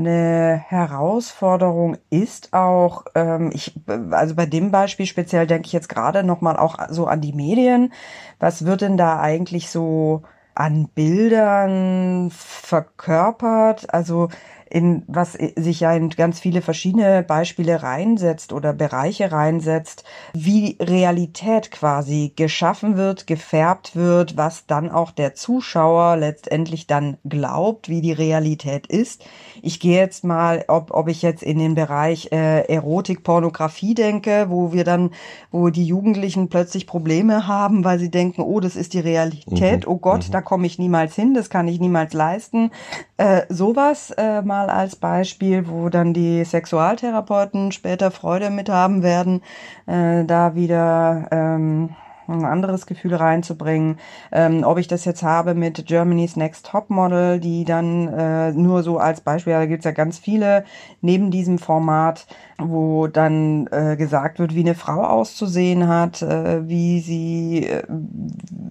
[0.00, 3.74] eine Herausforderung ist auch, ähm, ich,
[4.10, 7.92] also bei dem Beispiel speziell denke ich jetzt gerade nochmal auch so an die Medien.
[8.38, 10.22] Was wird denn da eigentlich so
[10.54, 13.92] an Bildern verkörpert?
[13.94, 14.28] Also
[14.70, 21.70] in was sich ja in ganz viele verschiedene Beispiele reinsetzt oder Bereiche reinsetzt, wie Realität
[21.72, 28.12] quasi geschaffen wird, gefärbt wird, was dann auch der Zuschauer letztendlich dann glaubt, wie die
[28.12, 29.24] Realität ist.
[29.60, 34.46] Ich gehe jetzt mal, ob, ob ich jetzt in den Bereich äh, Erotik, Pornografie denke,
[34.48, 35.10] wo wir dann,
[35.50, 39.92] wo die Jugendlichen plötzlich Probleme haben, weil sie denken, oh, das ist die Realität, mhm.
[39.92, 40.32] oh Gott, mhm.
[40.32, 42.70] da komme ich niemals hin, das kann ich niemals leisten.
[43.16, 49.02] Äh, sowas äh, mal mal als Beispiel, wo dann die Sexualtherapeuten später Freude mit haben
[49.02, 49.42] werden,
[49.86, 51.90] äh, da wieder ähm,
[52.28, 53.98] ein anderes Gefühl reinzubringen.
[54.30, 58.82] Ähm, ob ich das jetzt habe mit Germany's Next Top Model, die dann äh, nur
[58.82, 60.64] so als Beispiel, da gibt's ja ganz viele
[61.00, 62.26] neben diesem Format,
[62.58, 67.82] wo dann äh, gesagt wird, wie eine Frau auszusehen hat, äh, wie sie äh,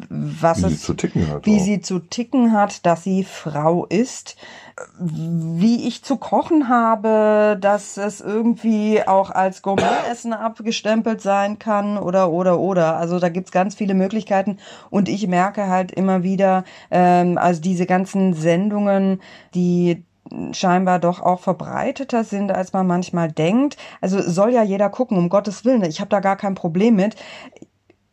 [0.10, 1.64] was wie es, sie zu ticken hat, wie auch.
[1.64, 4.38] sie zu ticken hat, dass sie Frau ist
[4.98, 12.32] wie ich zu kochen habe, dass es irgendwie auch als Gourmetessen abgestempelt sein kann oder
[12.32, 12.98] oder oder.
[12.98, 14.58] Also da gibt's ganz viele Möglichkeiten
[14.90, 19.22] und ich merke halt immer wieder, ähm, also diese ganzen Sendungen,
[19.54, 20.04] die
[20.52, 23.78] scheinbar doch auch verbreiteter sind, als man manchmal denkt.
[24.02, 25.84] Also soll ja jeder gucken, um Gottes Willen.
[25.84, 27.16] Ich habe da gar kein Problem mit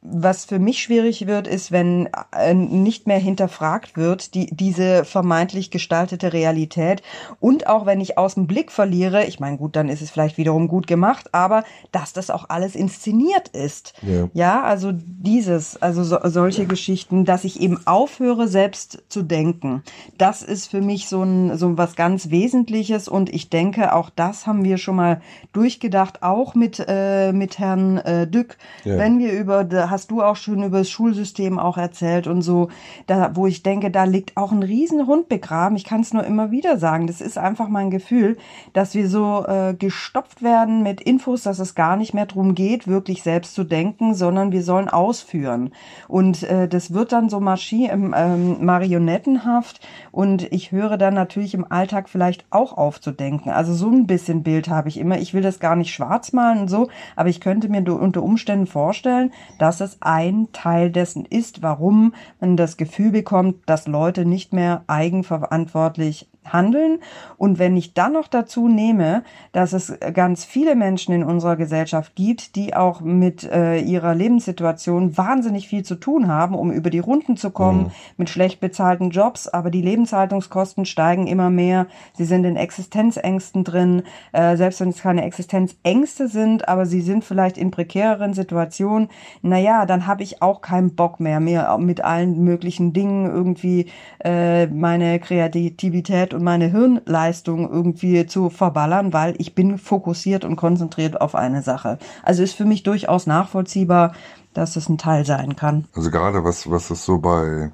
[0.08, 5.70] was für mich schwierig wird, ist, wenn äh, nicht mehr hinterfragt wird, die, diese vermeintlich
[5.70, 7.02] gestaltete Realität.
[7.40, 10.38] Und auch wenn ich aus dem Blick verliere, ich meine, gut, dann ist es vielleicht
[10.38, 13.94] wiederum gut gemacht, aber dass das auch alles inszeniert ist.
[14.02, 16.68] Ja, ja also dieses, also so, solche ja.
[16.68, 19.82] Geschichten, dass ich eben aufhöre, selbst zu denken.
[20.18, 24.46] Das ist für mich so ein, so was ganz Wesentliches und ich denke, auch das
[24.46, 25.20] haben wir schon mal
[25.52, 28.98] durchgedacht, auch mit, äh, mit Herrn äh, Dück, ja.
[28.98, 29.64] wenn wir über
[29.96, 32.68] hast du auch schon über das Schulsystem auch erzählt und so,
[33.06, 35.74] da, wo ich denke, da liegt auch ein Riesenhund begraben.
[35.74, 37.06] Ich kann es nur immer wieder sagen.
[37.06, 38.36] Das ist einfach mein Gefühl,
[38.74, 42.86] dass wir so äh, gestopft werden mit Infos, dass es gar nicht mehr drum geht,
[42.86, 45.72] wirklich selbst zu denken, sondern wir sollen ausführen.
[46.08, 49.80] Und äh, das wird dann so Maschi ähm, ähm, marionettenhaft
[50.12, 53.50] und ich höre dann natürlich im Alltag vielleicht auch aufzudenken.
[53.50, 55.16] Also so ein bisschen Bild habe ich immer.
[55.16, 58.66] Ich will das gar nicht schwarz malen und so, aber ich könnte mir unter Umständen
[58.66, 64.24] vorstellen, dass es das ein Teil dessen ist, warum man das Gefühl bekommt, dass Leute
[64.24, 66.98] nicht mehr eigenverantwortlich handeln.
[67.36, 72.14] Und wenn ich dann noch dazu nehme, dass es ganz viele Menschen in unserer Gesellschaft
[72.14, 76.98] gibt, die auch mit äh, ihrer Lebenssituation wahnsinnig viel zu tun haben, um über die
[76.98, 77.90] Runden zu kommen, mhm.
[78.16, 81.86] mit schlecht bezahlten Jobs, aber die Lebenshaltungskosten steigen immer mehr.
[82.14, 87.24] Sie sind in Existenzängsten drin, äh, selbst wenn es keine Existenzängste sind, aber sie sind
[87.24, 89.08] vielleicht in prekäreren Situationen.
[89.42, 93.86] Naja, dann habe ich auch keinen Bock mehr, mir mit allen möglichen Dingen irgendwie
[94.24, 101.20] äh, meine Kreativität und meine Hirnleistung irgendwie zu verballern, weil ich bin fokussiert und konzentriert
[101.20, 101.98] auf eine Sache.
[102.22, 104.12] Also ist für mich durchaus nachvollziehbar,
[104.54, 105.86] dass es ein Teil sein kann.
[105.94, 107.72] Also gerade was, was ist so bei,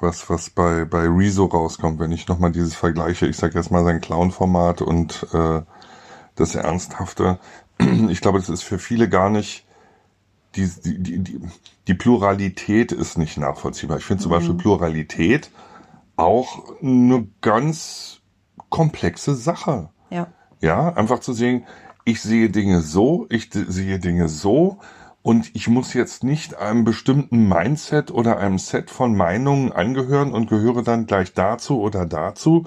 [0.00, 3.84] was, was bei, bei Rezo rauskommt, wenn ich nochmal dieses vergleiche, ich sage jetzt mal
[3.84, 5.60] sein Clown-Format und äh,
[6.34, 7.38] das Ernsthafte.
[8.08, 9.66] Ich glaube, das ist für viele gar nicht,
[10.54, 11.40] die, die, die,
[11.88, 13.98] die Pluralität ist nicht nachvollziehbar.
[13.98, 14.36] Ich finde zum mhm.
[14.36, 15.50] Beispiel Pluralität
[16.16, 18.20] auch eine ganz
[18.68, 19.90] komplexe Sache.
[20.10, 20.28] Ja.
[20.60, 21.64] Ja, einfach zu sehen,
[22.04, 24.78] ich sehe Dinge so, ich sehe Dinge so
[25.22, 30.48] und ich muss jetzt nicht einem bestimmten Mindset oder einem Set von Meinungen angehören und
[30.48, 32.64] gehöre dann gleich dazu oder dazu,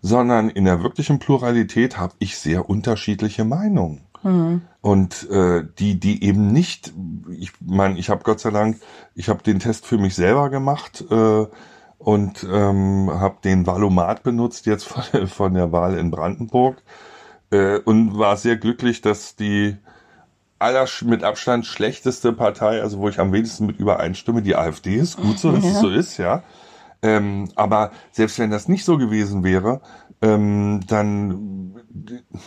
[0.00, 4.00] sondern in der wirklichen Pluralität habe ich sehr unterschiedliche Meinungen.
[4.22, 4.62] Mhm.
[4.80, 6.92] Und äh, die, die eben nicht,
[7.30, 8.80] ich meine, ich habe Gott sei Dank,
[9.14, 11.46] ich habe den Test für mich selber gemacht äh,
[11.98, 16.82] und ähm, habe den Valomat benutzt jetzt von, von der Wahl in Brandenburg
[17.50, 19.76] äh, und war sehr glücklich, dass die
[20.58, 25.16] aller mit Abstand schlechteste Partei, also wo ich am wenigsten mit übereinstimme, die AfD ist.
[25.16, 25.70] Gut so, dass ja.
[25.70, 26.42] es so ist, ja.
[27.00, 29.80] Ähm, aber selbst wenn das nicht so gewesen wäre,
[30.20, 31.74] ähm, dann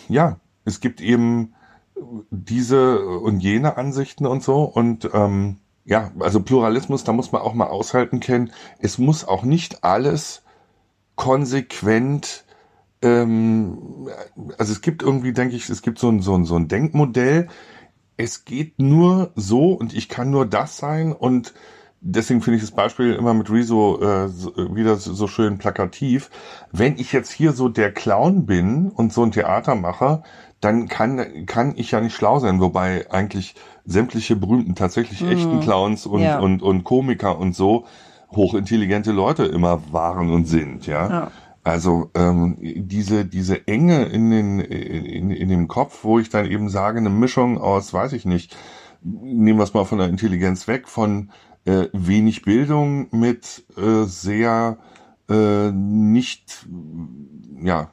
[0.10, 1.54] ja, es gibt eben
[2.30, 7.54] diese und jene Ansichten und so und ähm, ja, also Pluralismus, da muss man auch
[7.54, 8.52] mal aushalten können.
[8.80, 10.44] Es muss auch nicht alles
[11.16, 12.46] konsequent
[13.02, 14.10] ähm,
[14.58, 17.48] also es gibt irgendwie, denke ich, es gibt so ein, so ein, so ein Denkmodell,
[18.18, 21.54] es geht nur so und ich kann nur das sein und
[22.02, 26.30] deswegen finde ich das Beispiel immer mit Rezo äh, so, wieder so, so schön plakativ.
[26.72, 30.24] Wenn ich jetzt hier so der Clown bin und so ein Theater mache,
[30.60, 35.32] dann kann, kann ich ja nicht schlau sein, wobei eigentlich sämtliche berühmten, tatsächlich mhm.
[35.32, 36.40] echten Clowns und, ja.
[36.40, 37.86] und, und Komiker und so
[38.32, 41.10] hochintelligente Leute immer waren und sind, ja.
[41.10, 41.32] ja.
[41.64, 46.70] Also ähm, diese diese Enge in den in, in dem Kopf, wo ich dann eben
[46.70, 48.58] sage, eine Mischung aus, weiß ich nicht,
[49.04, 51.30] nehmen wir es mal von der Intelligenz weg, von
[51.66, 54.78] äh, wenig Bildung mit äh, sehr
[55.30, 56.68] äh, nicht,
[57.62, 57.92] ja,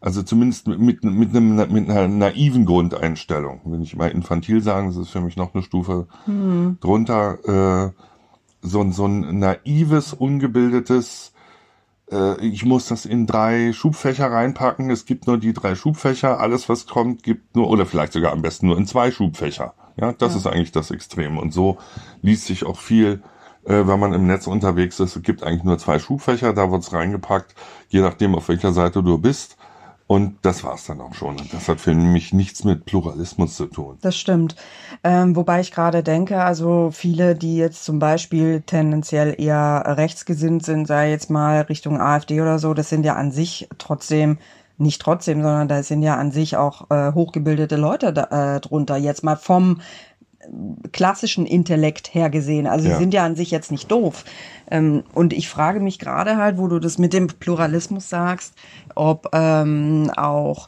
[0.00, 3.62] also zumindest mit, mit, einem, mit einer naiven Grundeinstellung.
[3.64, 6.78] Wenn ich mal infantil sagen, das ist für mich noch eine Stufe mhm.
[6.80, 7.38] drunter,
[7.88, 7.92] äh,
[8.60, 11.34] so, so ein naives, ungebildetes
[12.10, 14.90] äh, ich muss das in drei Schubfächer reinpacken.
[14.90, 16.40] Es gibt nur die drei Schubfächer.
[16.40, 19.74] Alles, was kommt, gibt nur, oder vielleicht sogar am besten nur in zwei Schubfächer.
[19.96, 20.38] Ja, das ja.
[20.38, 21.38] ist eigentlich das Extrem.
[21.38, 21.78] Und so
[22.22, 23.22] liest sich auch viel,
[23.64, 25.16] äh, wenn man im Netz unterwegs ist.
[25.16, 27.54] Es gibt eigentlich nur zwei Schubfächer, da wird's reingepackt,
[27.88, 29.56] je nachdem, auf welcher Seite du bist.
[30.06, 31.38] Und das war's dann auch schon.
[31.40, 33.96] Und das hat für mich nichts mit Pluralismus zu tun.
[34.02, 34.54] Das stimmt.
[35.02, 40.86] Ähm, wobei ich gerade denke, also viele, die jetzt zum Beispiel tendenziell eher rechtsgesinnt sind,
[40.86, 44.38] sei jetzt mal Richtung AfD oder so, das sind ja an sich trotzdem
[44.76, 48.96] nicht trotzdem, sondern da sind ja an sich auch äh, hochgebildete Leute da, äh, drunter.
[48.96, 49.80] Jetzt mal vom
[50.92, 52.66] klassischen Intellekt her gesehen.
[52.66, 52.94] Also ja.
[52.94, 54.24] sie sind ja an sich jetzt nicht doof.
[54.70, 58.54] Ähm, und ich frage mich gerade halt, wo du das mit dem Pluralismus sagst,
[58.94, 60.66] ob ähm, auch,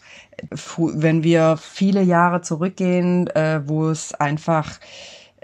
[0.77, 4.79] wenn wir viele Jahre zurückgehen, äh, wo es einfach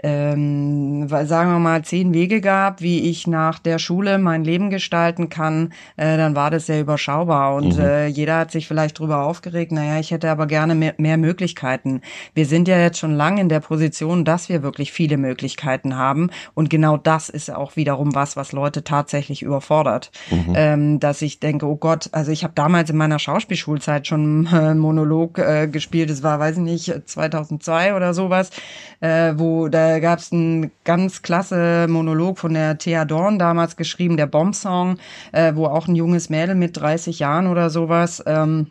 [0.03, 5.29] ähm, sagen wir mal, zehn Wege gab, wie ich nach der Schule mein Leben gestalten
[5.29, 7.55] kann, äh, dann war das sehr überschaubar.
[7.55, 7.83] Und mhm.
[7.83, 12.01] äh, jeder hat sich vielleicht drüber aufgeregt, naja, ich hätte aber gerne mehr, mehr Möglichkeiten.
[12.33, 16.29] Wir sind ja jetzt schon lange in der Position, dass wir wirklich viele Möglichkeiten haben.
[16.53, 20.11] Und genau das ist auch wiederum was, was Leute tatsächlich überfordert.
[20.29, 20.53] Mhm.
[20.53, 24.79] Ähm, dass ich denke, oh Gott, also ich habe damals in meiner Schauspielschulzeit schon einen
[24.79, 28.49] Monolog äh, gespielt, das war, weiß ich nicht, 2002 oder sowas,
[28.99, 33.75] äh, wo da äh, gab es einen ganz klasse Monolog von der Thea Dorn damals
[33.75, 34.97] geschrieben, der Bomb-Song,
[35.31, 38.67] äh, wo auch ein junges Mädel mit 30 Jahren oder sowas ähm,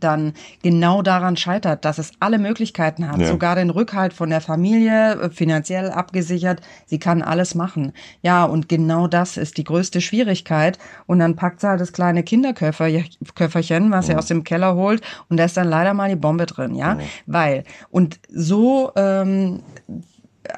[0.00, 3.28] dann genau daran scheitert, dass es alle Möglichkeiten hat, ja.
[3.28, 7.92] sogar den Rückhalt von der Familie, äh, finanziell abgesichert, sie kann alles machen.
[8.22, 10.78] Ja, und genau das ist die größte Schwierigkeit.
[11.06, 14.12] Und dann packt sie halt das kleine Kinderköfferchen, was ja.
[14.12, 16.94] sie aus dem Keller holt, und da ist dann leider mal die Bombe drin, ja,
[16.94, 17.00] ja.
[17.26, 19.62] weil, und so ähm,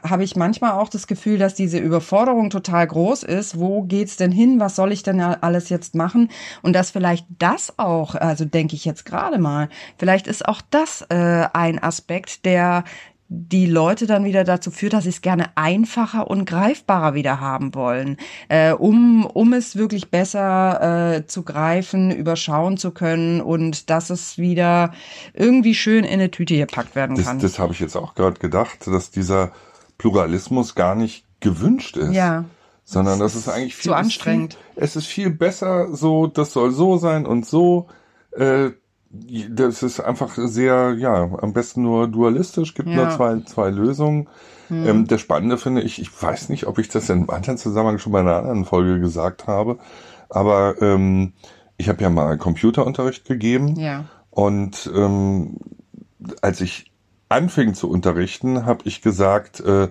[0.02, 3.58] habe ich manchmal auch das Gefühl, dass diese Überforderung total groß ist.
[3.58, 4.60] Wo geht's denn hin?
[4.60, 6.30] Was soll ich denn alles jetzt machen?
[6.62, 9.68] Und dass vielleicht das auch, also denke ich jetzt gerade mal,
[9.98, 12.84] vielleicht ist auch das äh, ein Aspekt, der
[13.28, 17.74] die Leute dann wieder dazu führt, dass sie es gerne einfacher und greifbarer wieder haben
[17.74, 18.18] wollen,
[18.48, 24.38] äh, um, um es wirklich besser äh, zu greifen, überschauen zu können und dass es
[24.38, 24.92] wieder
[25.32, 27.40] irgendwie schön in eine Tüte gepackt werden kann.
[27.40, 29.52] Das, das habe ich jetzt auch gerade gedacht, dass dieser
[29.98, 32.12] Pluralismus gar nicht gewünscht ist.
[32.12, 32.44] Ja.
[32.84, 34.54] Sondern das ist eigentlich viel, zu anstrengend.
[34.54, 37.88] Viel, es ist viel besser so, das soll so sein und so.
[38.32, 38.70] Äh,
[39.50, 42.96] das ist einfach sehr, ja, am besten nur dualistisch, gibt ja.
[42.96, 44.28] nur zwei, zwei Lösungen.
[44.68, 44.86] Hm.
[44.86, 47.98] Ähm, der Spannende finde ich, ich weiß nicht, ob ich das in einem anderen Zusammenhang
[47.98, 49.78] schon bei einer anderen Folge gesagt habe,
[50.28, 51.32] aber ähm,
[51.76, 53.76] ich habe ja mal Computerunterricht gegeben.
[53.76, 54.04] Ja.
[54.30, 55.58] Und ähm,
[56.40, 56.92] als ich
[57.28, 59.88] anfing zu unterrichten, habe ich gesagt, äh,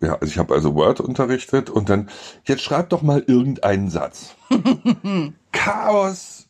[0.00, 2.10] ja, also ich habe also Word unterrichtet und dann,
[2.44, 4.36] jetzt schreib doch mal irgendeinen Satz.
[5.52, 6.48] Chaos,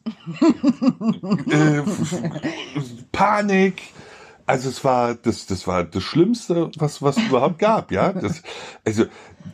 [1.51, 1.83] äh,
[3.13, 3.83] Panik,
[4.47, 8.13] Also es war das, das war das Schlimmste, was was überhaupt gab, ja.
[8.27, 8.43] Das,
[8.85, 9.05] also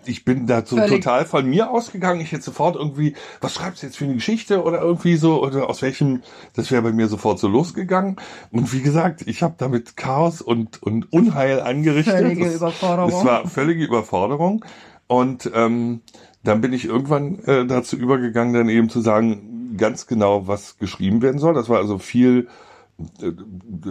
[0.07, 2.21] ich bin da so total von mir ausgegangen.
[2.21, 5.69] Ich hätte sofort irgendwie, was schreibst du jetzt für eine Geschichte oder irgendwie so oder
[5.69, 6.23] aus welchem,
[6.55, 8.17] das wäre bei mir sofort so losgegangen.
[8.51, 12.19] Und wie gesagt, ich habe damit Chaos und und Unheil angerichtet.
[12.19, 13.11] Völlige das, Überforderung.
[13.11, 14.65] Das war völlige Überforderung.
[15.07, 16.01] Und ähm,
[16.45, 21.23] dann bin ich irgendwann äh, dazu übergegangen, dann eben zu sagen, ganz genau, was geschrieben
[21.23, 21.55] werden soll.
[21.55, 22.49] Das war also viel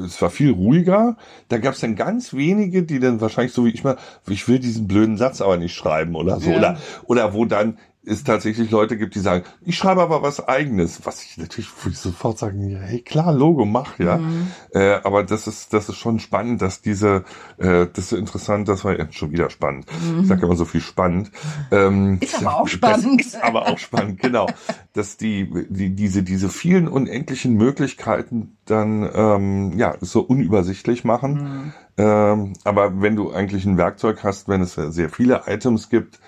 [0.05, 1.17] es war viel ruhiger.
[1.49, 3.97] Da gab es dann ganz wenige, die dann wahrscheinlich so wie ich mal,
[4.27, 6.49] ich will diesen blöden Satz aber nicht schreiben oder so.
[6.49, 6.57] Ja.
[6.57, 11.05] Oder, oder wo dann es tatsächlich Leute gibt, die sagen, ich schreibe aber was eigenes,
[11.05, 14.17] was ich natürlich ich sofort sagen, ja, hey klar, Logo, mach, ja.
[14.17, 14.47] Mhm.
[14.73, 17.23] Äh, aber das ist, das ist schon spannend, dass diese,
[17.57, 19.85] äh, das ist so interessant, das war ja schon wieder spannend.
[20.21, 21.31] Ich sage immer so viel spannend.
[21.71, 22.17] Ähm, Mhm.
[22.21, 23.21] Ist aber auch spannend.
[23.25, 24.47] Ist aber auch spannend, genau.
[24.93, 31.33] Dass die, die, diese, diese vielen unendlichen Möglichkeiten dann, ähm, ja, so unübersichtlich machen.
[31.33, 31.73] Mhm.
[31.97, 36.19] Ähm, aber wenn du eigentlich ein Werkzeug hast, wenn es sehr viele Items gibt,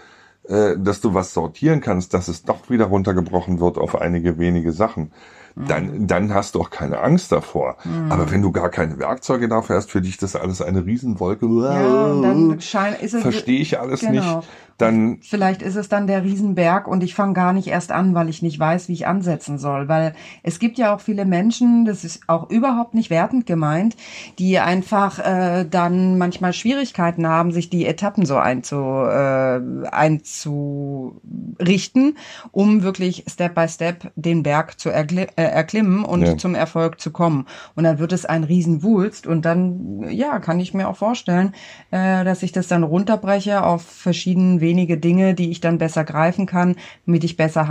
[0.47, 4.71] äh, dass du was sortieren kannst, dass es doch wieder runtergebrochen wird auf einige wenige
[4.71, 5.11] Sachen,
[5.55, 5.67] Mhm.
[5.67, 7.77] dann, dann hast du auch keine Angst davor.
[8.09, 12.19] Aber wenn du gar keine Werkzeuge dafür hast, für dich das alles eine Riesenwolke, Ja,
[12.21, 14.13] dann scheint, ist es, verstehe ich alles Genau.
[14.13, 14.49] nicht,
[14.85, 18.29] dann Vielleicht ist es dann der Riesenberg und ich fange gar nicht erst an, weil
[18.29, 19.87] ich nicht weiß, wie ich ansetzen soll.
[19.87, 20.13] Weil
[20.43, 23.95] es gibt ja auch viele Menschen, das ist auch überhaupt nicht wertend gemeint,
[24.39, 29.61] die einfach äh, dann manchmal Schwierigkeiten haben, sich die Etappen so einzu, äh,
[29.91, 32.17] einzurichten,
[32.51, 36.37] um wirklich Step by Step den Berg zu erkli äh, erklimmen und Ja.
[36.37, 37.45] zum Erfolg zu kommen.
[37.75, 41.53] Und dann wird es ein Riesenwulst und dann, ja, kann ich mir auch vorstellen,
[41.91, 46.45] äh, dass ich das dann runterbreche auf verschiedene wenige Dinge, die ich dann besser greifen
[46.47, 47.63] kann, damit ich besser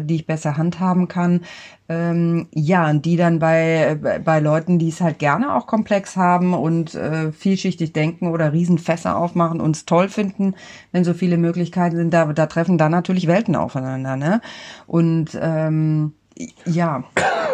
[0.00, 1.42] die ich besser handhaben kann.
[1.88, 6.16] Ähm, ja, und die dann bei, bei- bei Leuten, die es halt gerne auch komplex
[6.16, 10.54] haben und äh, vielschichtig denken oder Riesenfässer aufmachen und es toll finden,
[10.92, 14.40] wenn so viele Möglichkeiten sind, da, da treffen dann natürlich Welten aufeinander, ne?
[14.88, 16.12] Und ähm,
[16.66, 17.04] ja,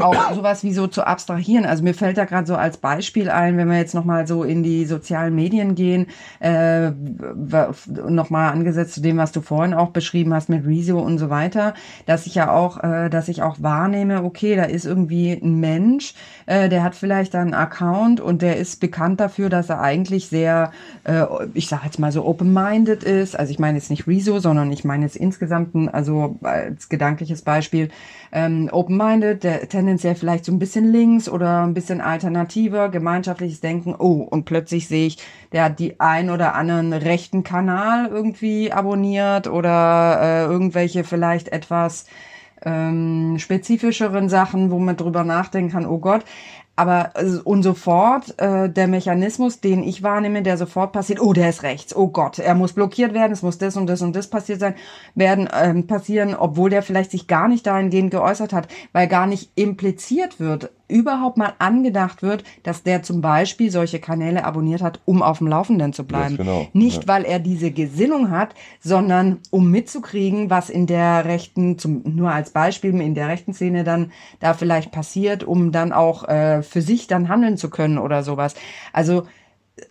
[0.01, 1.64] auch sowas wie so zu abstrahieren.
[1.64, 4.62] Also mir fällt da gerade so als Beispiel ein, wenn wir jetzt nochmal so in
[4.62, 6.07] die sozialen Medien gehen,
[6.41, 6.91] äh,
[8.09, 11.74] nochmal angesetzt zu dem, was du vorhin auch beschrieben hast mit Rezo und so weiter,
[12.07, 16.14] dass ich ja auch, äh, dass ich auch wahrnehme, okay, da ist irgendwie ein Mensch,
[16.47, 20.72] äh, der hat vielleicht einen Account und der ist bekannt dafür, dass er eigentlich sehr,
[21.05, 21.24] äh,
[21.55, 23.39] ich sage jetzt mal so open-minded ist.
[23.39, 27.43] Also ich meine jetzt nicht Rezo, sondern ich meine jetzt insgesamt, ein- also als gedankliches
[27.43, 27.91] Beispiel,
[28.33, 33.95] ähm, open-minded, tendenziell vielleicht so ein bisschen links oder ein bisschen alternativer, gemeinschaftliches Denken.
[33.97, 35.18] Oh, und plötzlich sehe ich,
[35.53, 42.07] der hat die ein oder anderen rechten Kanal irgendwie abonniert oder äh, irgendwelche vielleicht etwas
[42.64, 46.24] ähm, spezifischeren Sachen, wo man drüber nachdenken kann, oh Gott.
[46.75, 51.51] Aber äh, und sofort äh, der Mechanismus, den ich wahrnehme, der sofort passiert, oh, der
[51.51, 54.29] ist rechts, oh Gott, er muss blockiert werden, es muss das und das und das
[54.29, 54.75] passiert sein,
[55.14, 59.51] werden ähm, passieren, obwohl der vielleicht sich gar nicht dahingehend geäußert hat, weil gar nicht
[59.55, 65.22] impliziert wird, überhaupt mal angedacht wird, dass der zum Beispiel solche Kanäle abonniert hat, um
[65.22, 66.36] auf dem Laufenden zu bleiben.
[66.36, 66.68] Yes, genau.
[66.72, 67.09] Nicht, Ja.
[67.09, 72.51] weil er diese Gesinnung hat, sondern um mitzukriegen, was in der rechten, zum, nur als
[72.51, 77.07] Beispiel, in der rechten Szene dann da vielleicht passiert, um dann auch äh, für sich
[77.07, 78.55] dann handeln zu können oder sowas.
[78.93, 79.26] Also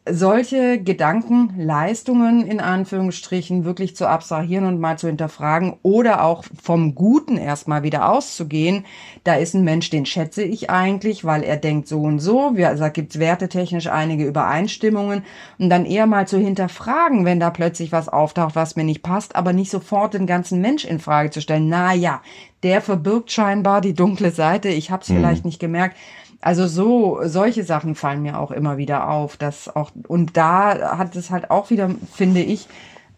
[0.07, 7.37] solche Gedankenleistungen in Anführungsstrichen wirklich zu abstrahieren und mal zu hinterfragen oder auch vom Guten
[7.37, 8.85] erstmal wieder auszugehen.
[9.23, 12.55] Da ist ein Mensch, den schätze ich eigentlich, weil er denkt so und so.
[12.55, 15.23] Wir, also da gibt's wertetechnisch einige Übereinstimmungen
[15.57, 19.35] und dann eher mal zu hinterfragen, wenn da plötzlich was auftaucht, was mir nicht passt,
[19.35, 21.69] aber nicht sofort den ganzen Mensch in Frage zu stellen.
[21.69, 22.21] Na ja,
[22.61, 24.69] der verbirgt scheinbar die dunkle Seite.
[24.69, 25.97] Ich habe es vielleicht nicht gemerkt.
[26.41, 31.15] Also so, solche Sachen fallen mir auch immer wieder auf, dass auch, und da hat
[31.15, 32.67] es halt auch wieder, finde ich,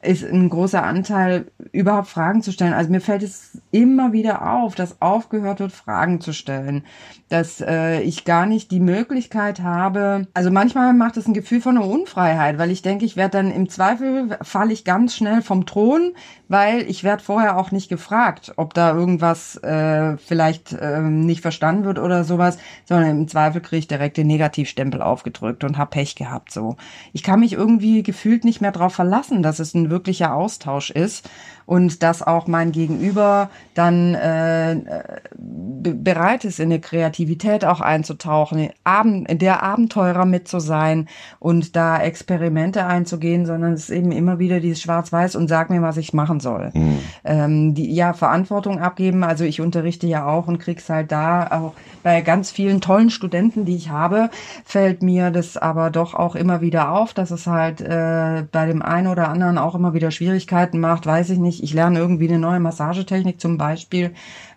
[0.04, 2.74] ist ein großer Anteil, überhaupt Fragen zu stellen.
[2.74, 6.84] Also mir fällt es immer wieder auf, dass aufgehört wird, Fragen zu stellen.
[7.30, 10.28] Dass äh, ich gar nicht die Möglichkeit habe.
[10.34, 13.51] Also manchmal macht es ein Gefühl von einer Unfreiheit, weil ich denke, ich werde dann
[13.51, 16.14] im Zweifel falle ich ganz schnell vom Thron,
[16.47, 21.86] weil ich werde vorher auch nicht gefragt, ob da irgendwas äh, vielleicht ähm, nicht verstanden
[21.86, 26.16] wird oder sowas, sondern im Zweifel kriege ich direkt den Negativstempel aufgedrückt und hab Pech
[26.16, 26.51] gehabt.
[26.51, 26.76] So,
[27.14, 31.29] ich kann mich irgendwie gefühlt nicht mehr darauf verlassen, dass es ein wirklicher Austausch ist
[31.66, 34.78] und dass auch mein Gegenüber dann äh,
[35.38, 38.70] bereit ist, in eine Kreativität auch einzutauchen,
[39.28, 41.07] in, der Abenteurer mit zu sein
[41.39, 45.82] und da Experimente einzugehen, sondern es ist eben immer wieder dieses Schwarz-Weiß und sag mir,
[45.82, 46.72] was ich machen soll.
[46.74, 46.99] Mhm.
[47.24, 49.24] Ähm, die ja Verantwortung abgeben.
[49.24, 53.66] Also ich unterrichte ja auch und krieg's halt da auch bei ganz vielen tollen Studenten,
[53.66, 54.30] die ich habe,
[54.66, 58.82] fällt mir das aber doch auch immer wieder auf, dass es halt äh, bei dem
[58.82, 61.53] einen oder anderen auch immer wieder Schwierigkeiten macht, weiß ich nicht.
[61.62, 64.14] Ich lerne irgendwie eine neue Massagetechnik zum Beispiel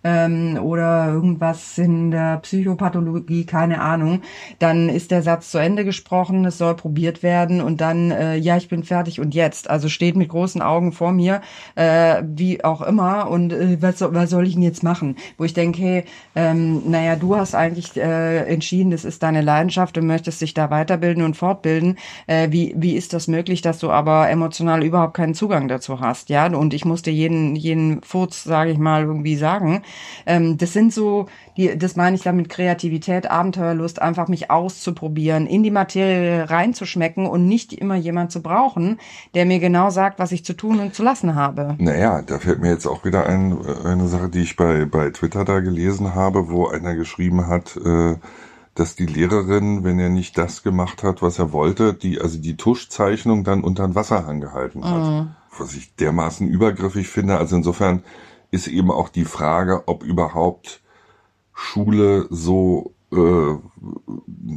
[0.06, 4.22] ähm, oder irgendwas in der Psychopathologie, keine Ahnung,
[4.60, 8.56] dann ist der Satz zu Ende gesprochen, es soll probiert werden und dann, äh, ja,
[8.56, 9.68] ich bin fertig und jetzt.
[9.68, 11.40] Also steht mit großen Augen vor mir,
[11.74, 15.16] äh, wie auch immer, und äh, was, soll, was soll ich denn jetzt machen?
[15.38, 16.04] Wo ich denke, hey,
[16.36, 20.70] ähm, naja, du hast eigentlich äh, entschieden, das ist deine Leidenschaft, du möchtest dich da
[20.70, 21.98] weiterbilden und fortbilden.
[22.28, 26.28] Äh, wie, wie ist das möglich, dass du aber emotional überhaupt keinen Zugang dazu hast?
[26.28, 29.82] Ja, und ich musste jeden, jeden Furz, sage ich mal, irgendwie sagen.
[30.24, 31.26] Ähm, das sind so,
[31.56, 37.46] die, das meine ich damit Kreativität, Abenteuerlust, einfach mich auszuprobieren, in die Materie reinzuschmecken und
[37.46, 38.98] nicht immer jemand zu brauchen,
[39.34, 41.74] der mir genau sagt, was ich zu tun und zu lassen habe.
[41.78, 45.10] Naja, da fällt mir jetzt auch wieder ein, äh, eine Sache, die ich bei, bei
[45.10, 48.16] Twitter da gelesen habe, wo einer geschrieben hat, äh,
[48.76, 52.56] dass die Lehrerin, wenn er nicht das gemacht hat, was er wollte, die, also die
[52.56, 55.02] Tuschzeichnung dann unter den Wasserhang gehalten hat.
[55.02, 55.28] Mhm.
[55.58, 57.38] Was ich dermaßen übergriffig finde.
[57.38, 58.02] Also insofern
[58.50, 60.82] ist eben auch die Frage, ob überhaupt
[61.52, 63.54] Schule so äh,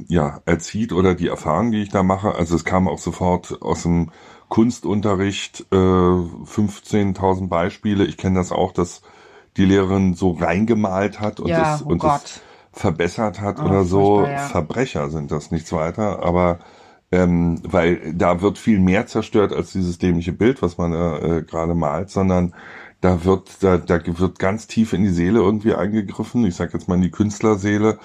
[0.07, 2.35] ja erzieht oder die Erfahrung, die ich da mache.
[2.35, 4.11] Also es kam auch sofort aus dem
[4.49, 8.05] Kunstunterricht äh, 15.000 Beispiele.
[8.05, 9.01] Ich kenne das auch, dass
[9.57, 12.41] die Lehrerin so reingemalt hat und ja, das, oh und das
[12.71, 14.23] verbessert hat oh, oder so.
[14.23, 14.37] Ja.
[14.37, 16.23] Verbrecher sind das, nichts weiter.
[16.23, 16.59] Aber
[17.11, 21.75] ähm, weil da wird viel mehr zerstört als dieses dämliche Bild, was man äh, gerade
[21.75, 22.53] malt, sondern
[23.01, 26.45] da wird, da, da wird ganz tief in die Seele irgendwie eingegriffen.
[26.45, 27.99] Ich sage jetzt mal in die Künstlerseele.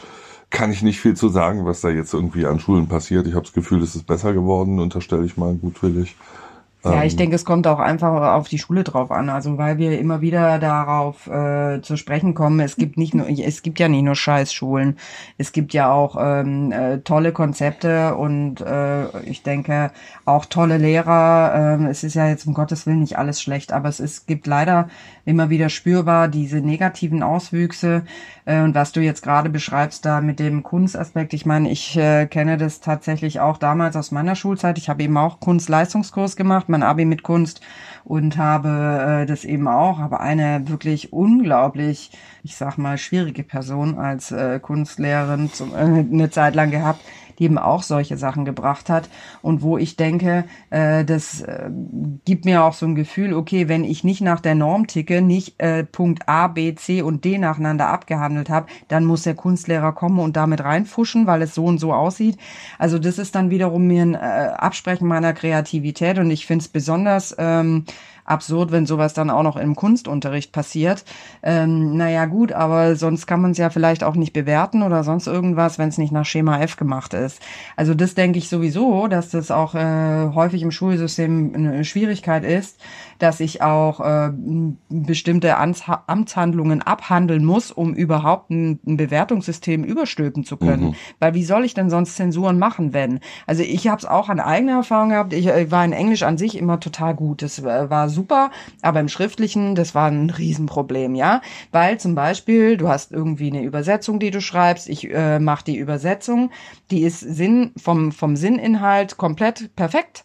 [0.51, 3.27] Kann ich nicht viel zu sagen, was da jetzt irgendwie an Schulen passiert.
[3.27, 6.17] Ich habe das Gefühl, es ist besser geworden, unterstelle ich mal gutwillig.
[6.85, 9.31] Ja, ich ähm, denke, es kommt auch einfach auf die Schule drauf an.
[9.31, 13.63] Also weil wir immer wieder darauf äh, zu sprechen kommen, es gibt nicht nur, es
[13.63, 14.99] gibt ja nicht nur Scheißschulen,
[15.39, 19.93] es gibt ja auch ähm, äh, tolle Konzepte und äh, ich denke
[20.27, 21.79] auch tolle Lehrer.
[21.81, 24.47] Äh, es ist ja jetzt um Gottes Willen nicht alles schlecht, aber es ist, gibt
[24.47, 24.89] leider
[25.25, 28.05] immer wieder spürbar diese negativen Auswüchse.
[28.45, 32.27] Äh, und was du jetzt gerade beschreibst da mit dem Kunstaspekt, ich meine, ich äh,
[32.27, 34.79] kenne das tatsächlich auch damals aus meiner Schulzeit.
[34.79, 37.61] Ich habe eben auch Kunstleistungskurs gemacht mein Abi mit Kunst
[38.05, 42.11] und habe äh, das eben auch, aber eine wirklich unglaublich,
[42.43, 47.01] ich sag mal, schwierige Person als äh, Kunstlehrerin zum, äh, eine Zeit lang gehabt,
[47.39, 49.09] die eben auch solche Sachen gebracht hat
[49.43, 51.71] und wo ich denke, äh, das äh,
[52.25, 55.61] gibt mir auch so ein Gefühl, okay, wenn ich nicht nach der Norm ticke, nicht
[55.61, 60.19] äh, Punkt A, B, C und D nacheinander abgehandelt habe, dann muss der Kunstlehrer kommen
[60.19, 62.39] und damit reinfuschen, weil es so und so aussieht.
[62.79, 66.69] Also das ist dann wiederum mir ein äh, Absprechen meiner Kreativität und ich finde es
[66.69, 67.85] besonders ähm,
[68.25, 71.05] absurd, wenn sowas dann auch noch im Kunstunterricht passiert.
[71.43, 75.27] Ähm, naja, gut, aber sonst kann man es ja vielleicht auch nicht bewerten oder sonst
[75.27, 77.41] irgendwas, wenn es nicht nach Schema F gemacht ist.
[77.77, 82.81] Also das denke ich sowieso, dass das auch äh, häufig im Schulsystem eine Schwierigkeit ist,
[83.19, 84.31] dass ich auch äh,
[84.89, 90.89] bestimmte Amtshandlungen abhandeln muss, um überhaupt ein, ein Bewertungssystem überstülpen zu können.
[90.89, 90.95] Mhm.
[91.21, 93.21] Weil wie soll ich denn sonst Zensuren machen, wenn?
[93.47, 95.33] Also ich habe es auch an eigener Erfahrung gehabt.
[95.33, 97.43] Ich, ich äh, war in Englisch an sich immer total gut.
[97.43, 98.51] Das äh, war super,
[98.83, 101.43] aber im Schriftlichen, das war ein Riesenproblem, ja.
[101.73, 105.77] Weil zum Beispiel, du hast irgendwie eine Übersetzung, die du schreibst, ich äh, mache die
[105.77, 106.51] Übersetzung,
[106.91, 110.25] die ist Sinn vom, vom Sinninhalt komplett perfekt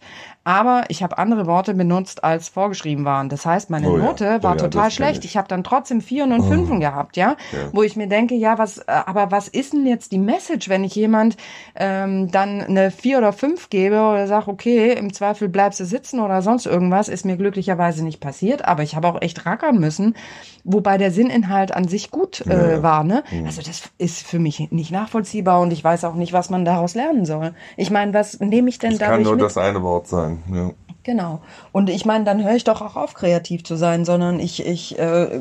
[0.49, 3.29] aber ich habe andere Worte benutzt, als vorgeschrieben waren.
[3.29, 4.03] Das heißt, meine oh ja.
[4.05, 5.23] Note oh war oh ja, total schlecht.
[5.23, 6.47] Ich, ich habe dann trotzdem Vieren und oh.
[6.47, 7.37] Fünfen gehabt, ja?
[7.51, 7.69] ja?
[7.71, 10.83] Wo ich mir denke, ja, was, äh, aber was ist denn jetzt die Message, wenn
[10.83, 11.37] ich jemand
[11.75, 16.19] ähm, dann eine Vier oder Fünf gebe oder sage, okay, im Zweifel bleibst du sitzen
[16.19, 20.15] oder sonst irgendwas, ist mir glücklicherweise nicht passiert, aber ich habe auch echt rackern müssen,
[20.63, 23.23] wobei der Sinninhalt an sich gut äh, war, ne?
[23.29, 23.45] Mhm.
[23.45, 26.95] Also das ist für mich nicht nachvollziehbar und ich weiß auch nicht, was man daraus
[26.95, 27.53] lernen soll.
[27.77, 28.97] Ich meine, was nehme ich denn da?
[28.97, 29.43] Das kann nur mit?
[29.43, 30.38] das eine Wort sein.
[30.51, 30.71] Ja.
[31.03, 31.41] Genau.
[31.71, 34.99] Und ich meine, dann höre ich doch auch auf, kreativ zu sein, sondern ich, ich
[34.99, 35.39] äh,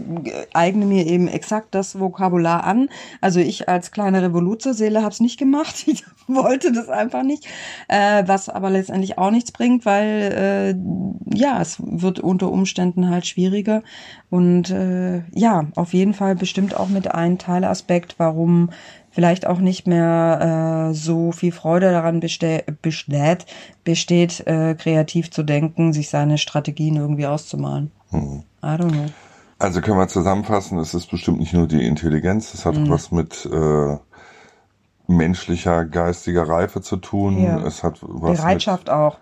[0.55, 2.89] eigne mir eben exakt das Vokabular an.
[3.21, 5.85] Also ich als kleine Revoluzerseele habe es nicht gemacht.
[5.99, 7.47] Ich wollte das einfach nicht.
[7.89, 10.77] Äh, was aber letztendlich auch nichts bringt, weil
[11.33, 13.83] äh, ja, es wird unter Umständen halt schwieriger.
[14.29, 18.71] Und äh, ja, auf jeden Fall bestimmt auch mit einem Teilaspekt, warum
[19.19, 23.47] vielleicht auch nicht mehr äh, so viel Freude daran besteht, besteht,
[23.83, 27.91] besteht äh, kreativ zu denken, sich seine Strategien irgendwie auszumalen.
[28.13, 28.45] Mhm.
[28.63, 29.07] I don't know.
[29.59, 32.91] Also können wir zusammenfassen, es ist bestimmt nicht nur die Intelligenz, es hat mhm.
[32.91, 33.97] was mit äh,
[35.09, 37.43] menschlicher, geistiger Reife zu tun.
[37.43, 37.59] Ja.
[37.67, 39.19] Es hat was Bereitschaft mit auch.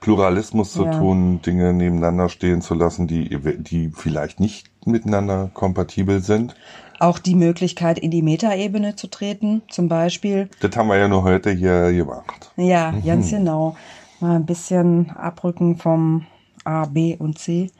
[0.00, 0.98] Pluralismus zu Ja.
[0.98, 6.56] tun, Dinge nebeneinander stehen zu lassen, die, die vielleicht nicht miteinander kompatibel sind.
[6.98, 10.48] Auch die Möglichkeit, in die Metaebene zu treten, zum Beispiel.
[10.60, 12.50] Das haben wir ja nur heute hier gemacht.
[12.56, 13.76] Ja, ganz genau.
[14.20, 16.26] Mal ein bisschen abrücken vom
[16.64, 17.70] A, B und C.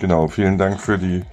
[0.00, 1.24] Genau, vielen Dank für die,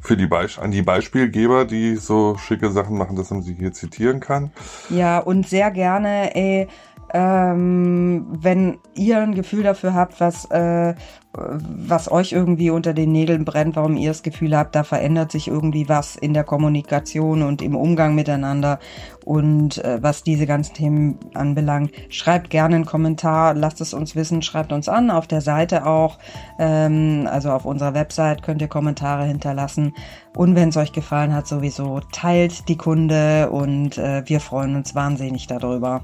[0.00, 3.72] für die Beisp an die Beispielgeber, die so schicke Sachen machen, dass man sie hier
[3.72, 4.50] zitieren kann.
[4.90, 6.66] Ja, und sehr gerne, ey,
[7.12, 10.94] ähm, wenn ihr ein Gefühl dafür habt, was, äh,
[11.34, 15.48] was euch irgendwie unter den Nägeln brennt, warum ihr das Gefühl habt, da verändert sich
[15.48, 18.78] irgendwie was in der Kommunikation und im Umgang miteinander
[19.26, 24.40] und äh, was diese ganzen Themen anbelangt, schreibt gerne einen Kommentar, lasst es uns wissen,
[24.40, 26.18] schreibt uns an, auf der Seite auch,
[26.58, 29.92] ähm, also auf unserer Website könnt ihr Kommentare hinterlassen
[30.34, 34.94] und wenn es euch gefallen hat, sowieso teilt die Kunde und äh, wir freuen uns
[34.94, 36.02] wahnsinnig darüber.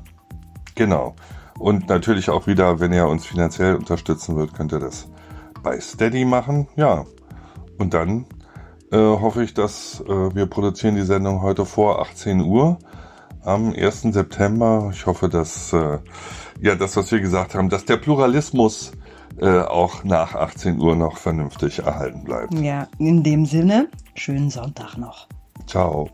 [0.78, 1.16] Genau.
[1.58, 5.08] Und natürlich auch wieder, wenn ihr uns finanziell unterstützen wollt, könnt ihr das
[5.64, 6.68] bei Steady machen.
[6.76, 7.04] Ja.
[7.78, 8.26] Und dann
[8.92, 12.78] äh, hoffe ich, dass äh, wir produzieren die Sendung heute vor 18 Uhr
[13.44, 14.02] am 1.
[14.02, 14.90] September.
[14.92, 15.98] Ich hoffe, dass äh,
[16.60, 18.92] ja das, was wir gesagt haben, dass der Pluralismus
[19.40, 22.54] äh, auch nach 18 Uhr noch vernünftig erhalten bleibt.
[22.54, 25.26] Ja, in dem Sinne, schönen Sonntag noch.
[25.66, 26.08] Ciao.